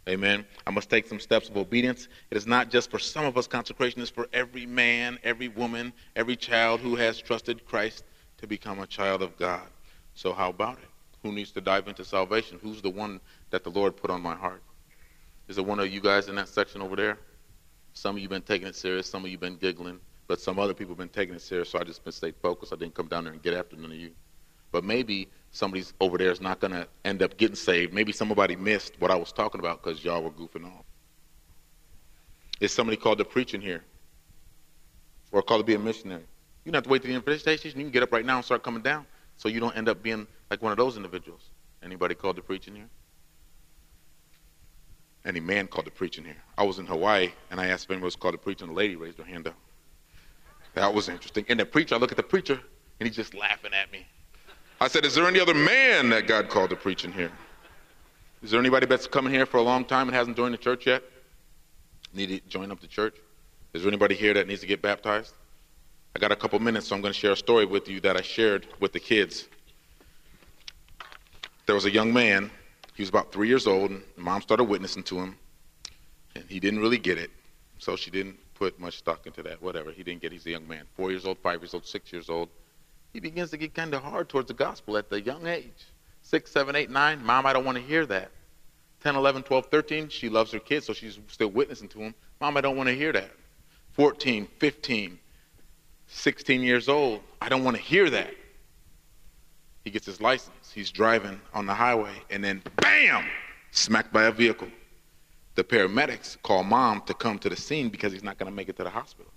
Amen. 0.09 0.45
I 0.65 0.71
must 0.71 0.89
take 0.89 1.07
some 1.07 1.21
steps 1.21 1.47
of 1.47 1.55
obedience. 1.55 2.09
It 2.29 2.35
is 2.35 2.45
not 2.45 2.69
just 2.69 2.91
for 2.91 2.99
some 2.99 3.23
of 3.23 3.37
us, 3.37 3.47
consecration 3.47 4.01
is 4.01 4.09
for 4.09 4.27
every 4.33 4.65
man, 4.65 5.17
every 5.23 5.47
woman, 5.47 5.93
every 6.17 6.35
child 6.35 6.81
who 6.81 6.97
has 6.97 7.21
trusted 7.21 7.65
Christ 7.65 8.03
to 8.39 8.47
become 8.47 8.79
a 8.79 8.85
child 8.85 9.21
of 9.21 9.37
God. 9.37 9.69
So, 10.13 10.33
how 10.33 10.49
about 10.49 10.77
it? 10.79 10.89
Who 11.23 11.31
needs 11.31 11.53
to 11.53 11.61
dive 11.61 11.87
into 11.87 12.03
salvation? 12.03 12.59
Who's 12.61 12.81
the 12.81 12.89
one 12.89 13.21
that 13.49 13.63
the 13.63 13.71
Lord 13.71 13.95
put 13.95 14.11
on 14.11 14.21
my 14.21 14.35
heart? 14.35 14.61
Is 15.47 15.57
it 15.57 15.65
one 15.65 15.79
of 15.79 15.89
you 15.89 16.01
guys 16.01 16.27
in 16.27 16.35
that 16.35 16.49
section 16.49 16.81
over 16.81 16.97
there? 16.97 17.17
Some 17.93 18.17
of 18.17 18.21
you 18.21 18.27
been 18.27 18.41
taking 18.41 18.67
it 18.67 18.75
serious, 18.75 19.09
some 19.09 19.23
of 19.23 19.31
you 19.31 19.37
been 19.37 19.55
giggling. 19.55 20.01
But 20.27 20.41
some 20.41 20.59
other 20.59 20.73
people 20.73 20.91
have 20.91 20.97
been 20.99 21.09
taking 21.09 21.35
it 21.35 21.41
serious, 21.41 21.69
so 21.69 21.79
I 21.79 21.83
just 21.83 22.03
been 22.03 22.11
stayed 22.11 22.35
focused. 22.41 22.73
I 22.73 22.75
didn't 22.75 22.95
come 22.95 23.07
down 23.07 23.23
there 23.23 23.33
and 23.33 23.41
get 23.41 23.53
after 23.53 23.75
none 23.77 23.91
of 23.91 23.97
you. 23.97 24.11
But 24.71 24.83
maybe 24.83 25.29
somebody's 25.51 25.93
over 26.01 26.17
there 26.17 26.31
is 26.31 26.41
not 26.41 26.59
going 26.59 26.73
to 26.73 26.87
end 27.05 27.23
up 27.23 27.37
getting 27.37 27.55
saved. 27.55 27.93
Maybe 27.93 28.11
somebody 28.11 28.55
missed 28.55 28.99
what 28.99 29.11
I 29.11 29.15
was 29.15 29.31
talking 29.31 29.59
about 29.59 29.81
because 29.81 30.03
y'all 30.03 30.21
were 30.21 30.31
goofing 30.31 30.65
off. 30.65 30.83
Is 32.59 32.73
somebody 32.73 32.97
called 32.97 33.19
to 33.19 33.25
preach 33.25 33.53
in 33.53 33.61
here? 33.61 33.83
Or 35.31 35.41
called 35.41 35.61
to 35.61 35.65
be 35.65 35.75
a 35.75 35.79
missionary? 35.79 36.23
You 36.65 36.71
don't 36.71 36.79
have 36.79 36.83
to 36.83 36.89
wait 36.89 37.01
to 37.03 37.07
the 37.07 37.13
invitation. 37.13 37.71
You 37.79 37.85
can 37.85 37.91
get 37.91 38.03
up 38.03 38.11
right 38.11 38.25
now 38.25 38.35
and 38.35 38.45
start 38.45 38.63
coming 38.63 38.81
down 38.81 39.05
so 39.37 39.47
you 39.47 39.59
don't 39.59 39.77
end 39.77 39.87
up 39.87 40.03
being 40.03 40.27
like 40.49 40.61
one 40.61 40.71
of 40.73 40.77
those 40.77 40.97
individuals. 40.97 41.49
Anybody 41.81 42.15
called 42.15 42.35
to 42.35 42.41
preach 42.41 42.67
in 42.67 42.75
here? 42.75 42.89
Any 45.23 45.39
man 45.39 45.67
called 45.67 45.85
to 45.85 45.91
preach 45.91 46.17
in 46.17 46.25
here? 46.25 46.37
I 46.57 46.63
was 46.63 46.79
in 46.79 46.85
Hawaii 46.85 47.31
and 47.51 47.59
I 47.59 47.67
asked 47.67 47.85
if 47.85 47.91
anyone 47.91 48.05
was 48.05 48.15
called 48.15 48.33
to 48.33 48.37
preach 48.37 48.61
and 48.61 48.71
a 48.71 48.73
lady 48.73 48.95
raised 48.95 49.17
her 49.17 49.23
hand 49.23 49.47
up. 49.47 49.55
That 50.77 50.93
was 50.93 51.09
interesting. 51.09 51.43
And 51.49 51.59
the 51.59 51.65
preacher, 51.65 51.95
I 51.95 51.97
look 51.97 52.11
at 52.11 52.17
the 52.17 52.23
preacher, 52.23 52.59
and 52.99 53.07
he's 53.07 53.15
just 53.15 53.33
laughing 53.33 53.73
at 53.73 53.91
me. 53.91 54.05
I 54.79 54.87
said, 54.87 55.05
Is 55.05 55.15
there 55.15 55.25
any 55.25 55.39
other 55.39 55.55
man 55.55 56.09
that 56.09 56.27
God 56.27 56.49
called 56.49 56.69
to 56.69 56.75
preach 56.75 57.03
in 57.03 57.11
here? 57.11 57.31
Is 58.43 58.51
there 58.51 58.59
anybody 58.59 58.85
that's 58.85 59.07
coming 59.07 59.33
here 59.33 59.47
for 59.47 59.57
a 59.57 59.63
long 59.63 59.85
time 59.85 60.07
and 60.07 60.15
hasn't 60.15 60.37
joined 60.37 60.53
the 60.53 60.59
church 60.59 60.85
yet? 60.85 61.01
Need 62.13 62.27
to 62.27 62.39
join 62.47 62.71
up 62.71 62.79
the 62.79 62.85
church? 62.85 63.15
Is 63.73 63.81
there 63.81 63.89
anybody 63.89 64.13
here 64.13 64.35
that 64.35 64.47
needs 64.47 64.61
to 64.61 64.67
get 64.67 64.83
baptized? 64.83 65.33
I 66.15 66.19
got 66.19 66.31
a 66.31 66.35
couple 66.35 66.59
minutes, 66.59 66.89
so 66.89 66.95
I'm 66.95 67.01
going 67.01 67.11
to 67.11 67.19
share 67.19 67.31
a 67.31 67.35
story 67.35 67.65
with 67.65 67.89
you 67.89 67.99
that 68.01 68.15
I 68.15 68.21
shared 68.21 68.67
with 68.79 68.93
the 68.93 68.99
kids. 68.99 69.47
There 71.65 71.73
was 71.73 71.85
a 71.85 71.91
young 71.91 72.13
man, 72.13 72.51
he 72.93 73.01
was 73.01 73.09
about 73.09 73.31
three 73.31 73.47
years 73.47 73.65
old, 73.65 73.89
and 73.89 74.03
mom 74.15 74.43
started 74.43 74.65
witnessing 74.65 75.01
to 75.03 75.17
him, 75.17 75.37
and 76.35 76.43
he 76.47 76.59
didn't 76.59 76.81
really 76.81 76.99
get 76.99 77.17
it, 77.17 77.31
so 77.79 77.95
she 77.95 78.11
didn't 78.11 78.37
put 78.57 78.79
much 78.79 78.97
stock 78.97 79.25
into 79.27 79.43
that. 79.43 79.61
Whatever. 79.61 79.91
He 79.91 80.03
didn't 80.03 80.21
get. 80.21 80.31
He's 80.31 80.45
a 80.45 80.51
young 80.51 80.67
man, 80.67 80.85
four 80.95 81.11
years 81.11 81.25
old, 81.25 81.37
five 81.39 81.61
years 81.61 81.73
old, 81.73 81.85
six 81.85 82.11
years 82.11 82.29
old. 82.29 82.49
He 83.13 83.19
begins 83.19 83.51
to 83.51 83.57
get 83.57 83.73
kind 83.73 83.93
of 83.93 84.01
hard 84.01 84.29
towards 84.29 84.47
the 84.47 84.53
gospel 84.53 84.97
at 84.97 85.09
the 85.09 85.21
young 85.21 85.47
age. 85.47 85.85
Six, 86.21 86.51
seven, 86.51 86.75
eight, 86.75 86.89
nine. 86.89 87.23
Mom, 87.23 87.45
I 87.45 87.53
don't 87.53 87.65
want 87.65 87.77
to 87.77 87.83
hear 87.83 88.05
that. 88.07 88.31
10, 89.03 89.15
11, 89.15 89.43
12, 89.43 89.67
13. 89.67 90.09
She 90.09 90.27
loves 90.27 90.51
her 90.51 90.59
kids, 90.59 90.85
so 90.85 90.93
she's 90.93 91.19
still 91.27 91.49
witnessing 91.49 91.87
to 91.89 91.99
him. 91.99 92.15
Mom, 92.41 92.57
I 92.57 92.61
don't 92.61 92.75
want 92.75 92.89
to 92.89 92.95
hear 92.95 93.11
that. 93.13 93.31
14, 93.93 94.47
15, 94.59 95.19
16 96.07 96.61
years 96.61 96.89
old. 96.89 97.21
I 97.41 97.49
don't 97.49 97.63
want 97.63 97.77
to 97.77 97.81
hear 97.81 98.09
that. 98.09 98.33
He 99.83 99.91
gets 99.91 100.05
his 100.05 100.19
license. 100.19 100.71
He's 100.73 100.91
driving 100.91 101.39
on 101.53 101.65
the 101.65 101.73
highway, 101.73 102.11
and 102.29 102.43
then 102.43 102.61
bam, 102.75 103.25
smacked 103.71 104.11
by 104.11 104.23
a 104.23 104.31
vehicle. 104.31 104.67
The 105.57 105.63
paramedics 105.63 106.39
call 106.43 106.63
mom 106.63 107.01
to 107.07 107.15
come 107.15 107.39
to 107.39 107.49
the 107.49 107.55
scene 107.55 107.89
because 107.89 108.13
he's 108.13 108.23
not 108.23 108.37
going 108.37 108.47
to 108.47 108.55
make 108.55 108.69
it 108.69 108.77
to 108.77 108.83
the 108.83 108.91
hospital. 108.91 109.31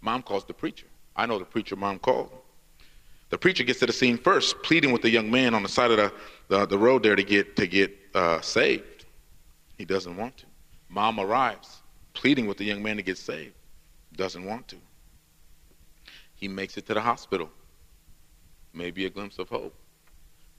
Mom 0.00 0.22
calls 0.22 0.46
the 0.46 0.54
preacher. 0.54 0.86
I 1.14 1.26
know 1.26 1.38
the 1.38 1.44
preacher 1.44 1.76
mom 1.76 1.98
called. 1.98 2.30
The 3.28 3.36
preacher 3.36 3.62
gets 3.62 3.78
to 3.80 3.86
the 3.86 3.92
scene 3.92 4.16
first, 4.16 4.62
pleading 4.62 4.92
with 4.92 5.02
the 5.02 5.10
young 5.10 5.30
man 5.30 5.52
on 5.52 5.62
the 5.62 5.68
side 5.68 5.90
of 5.90 5.98
the, 5.98 6.12
the, 6.48 6.64
the 6.64 6.78
road 6.78 7.02
there 7.02 7.14
to 7.14 7.22
get, 7.22 7.54
to 7.56 7.66
get 7.66 7.94
uh, 8.14 8.40
saved. 8.40 9.04
He 9.76 9.84
doesn't 9.84 10.16
want 10.16 10.38
to. 10.38 10.46
Mom 10.88 11.20
arrives, 11.20 11.82
pleading 12.14 12.46
with 12.46 12.56
the 12.56 12.64
young 12.64 12.82
man 12.82 12.96
to 12.96 13.02
get 13.02 13.18
saved. 13.18 13.52
Doesn't 14.16 14.46
want 14.46 14.68
to. 14.68 14.76
He 16.34 16.48
makes 16.48 16.78
it 16.78 16.86
to 16.86 16.94
the 16.94 17.02
hospital. 17.02 17.50
Maybe 18.72 19.04
a 19.04 19.10
glimpse 19.10 19.38
of 19.38 19.50
hope. 19.50 19.74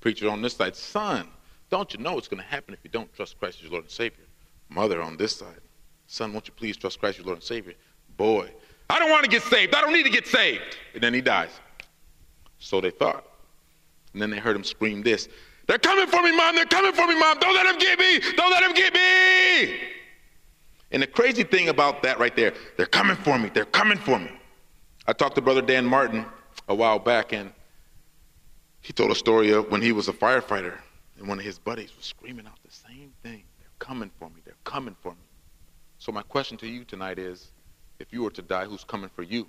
Preacher 0.02 0.30
on 0.30 0.44
this 0.44 0.56
side, 0.56 0.76
son, 0.76 1.30
don't 1.72 1.92
you 1.96 2.00
know 2.00 2.14
what's 2.14 2.28
going 2.28 2.44
to 2.44 2.48
happen 2.48 2.76
if 2.76 2.82
you 2.84 2.92
don't 2.92 3.12
trust 3.16 3.40
Christ 3.40 3.58
as 3.58 3.64
your 3.64 3.72
Lord 3.72 3.86
and 3.86 3.92
Savior? 3.92 4.26
Mother 4.70 5.02
on 5.02 5.18
this 5.18 5.36
side. 5.36 5.62
Son, 6.08 6.34
won't 6.34 6.48
you 6.48 6.54
please 6.54 6.78
trust 6.78 7.00
Christ 7.00 7.18
your 7.18 7.26
Lord 7.26 7.38
and 7.38 7.44
Savior? 7.44 7.74
Boy, 8.18 8.50
I 8.90 9.00
don't 9.00 9.10
want 9.10 9.24
to 9.24 9.30
get 9.30 9.42
saved. 9.44 9.74
I 9.74 9.82
don't 9.82 9.94
need 9.94 10.04
to 10.04 10.12
get 10.12 10.28
saved. 10.28 10.78
And 10.94 11.02
then 11.02 11.14
he 11.14 11.22
dies. 11.22 11.50
So 12.60 12.80
they 12.80 12.92
thought. 12.92 13.26
And 14.14 14.22
then 14.22 14.30
they 14.30 14.38
heard 14.38 14.56
him 14.56 14.64
scream 14.64 15.02
this 15.02 15.28
They're 15.68 15.78
coming 15.78 16.08
for 16.08 16.22
me, 16.22 16.36
mom. 16.36 16.56
They're 16.56 16.66
coming 16.66 16.94
for 16.94 17.08
me, 17.08 17.18
mom. 17.18 17.40
Don't 17.40 17.56
let 17.56 17.66
them 17.66 17.80
get 17.80 18.00
me. 18.00 18.20
Don't 18.36 18.52
let 18.52 18.62
them 18.62 18.74
get 18.74 18.94
me. 18.94 19.80
And 20.92 21.02
the 21.02 21.08
crazy 21.08 21.44
thing 21.44 21.70
about 21.70 22.04
that 22.04 22.20
right 22.20 22.36
there, 22.36 22.54
they're 22.78 22.86
coming 22.86 23.16
for 23.16 23.40
me. 23.40 23.50
They're 23.52 23.66
coming 23.66 23.98
for 23.98 24.20
me. 24.20 24.32
I 25.08 25.14
talked 25.14 25.36
to 25.36 25.42
Brother 25.42 25.62
Dan 25.62 25.86
Martin 25.86 26.26
a 26.68 26.76
while 26.76 27.00
back, 27.00 27.34
and 27.34 27.52
he 28.82 28.94
told 28.94 29.10
a 29.10 29.16
story 29.16 29.52
of 29.52 29.72
when 29.72 29.82
he 29.82 29.92
was 29.92 30.08
a 30.08 30.14
firefighter 30.14 30.78
And 31.18 31.28
one 31.28 31.40
of 31.40 31.46
his 31.46 31.58
buddies 31.58 31.96
was 31.96 32.06
screaming 32.06 32.46
out 32.46 32.60
the 32.64 32.72
same 32.72 33.12
thing. 33.24 33.44
They're 33.60 33.70
coming 33.80 34.12
for 34.20 34.30
me. 34.30 34.43
Coming 34.64 34.96
for 35.02 35.12
me. 35.12 35.18
So 36.00 36.12
my 36.12 36.22
question 36.22 36.58
to 36.58 36.68
you 36.68 36.84
tonight 36.86 37.20
is, 37.20 37.52
if 38.00 38.12
you 38.12 38.24
were 38.24 38.32
to 38.32 38.42
die, 38.42 38.66
who's 38.66 38.84
coming 38.84 39.10
for 39.16 39.24
you? 39.24 39.48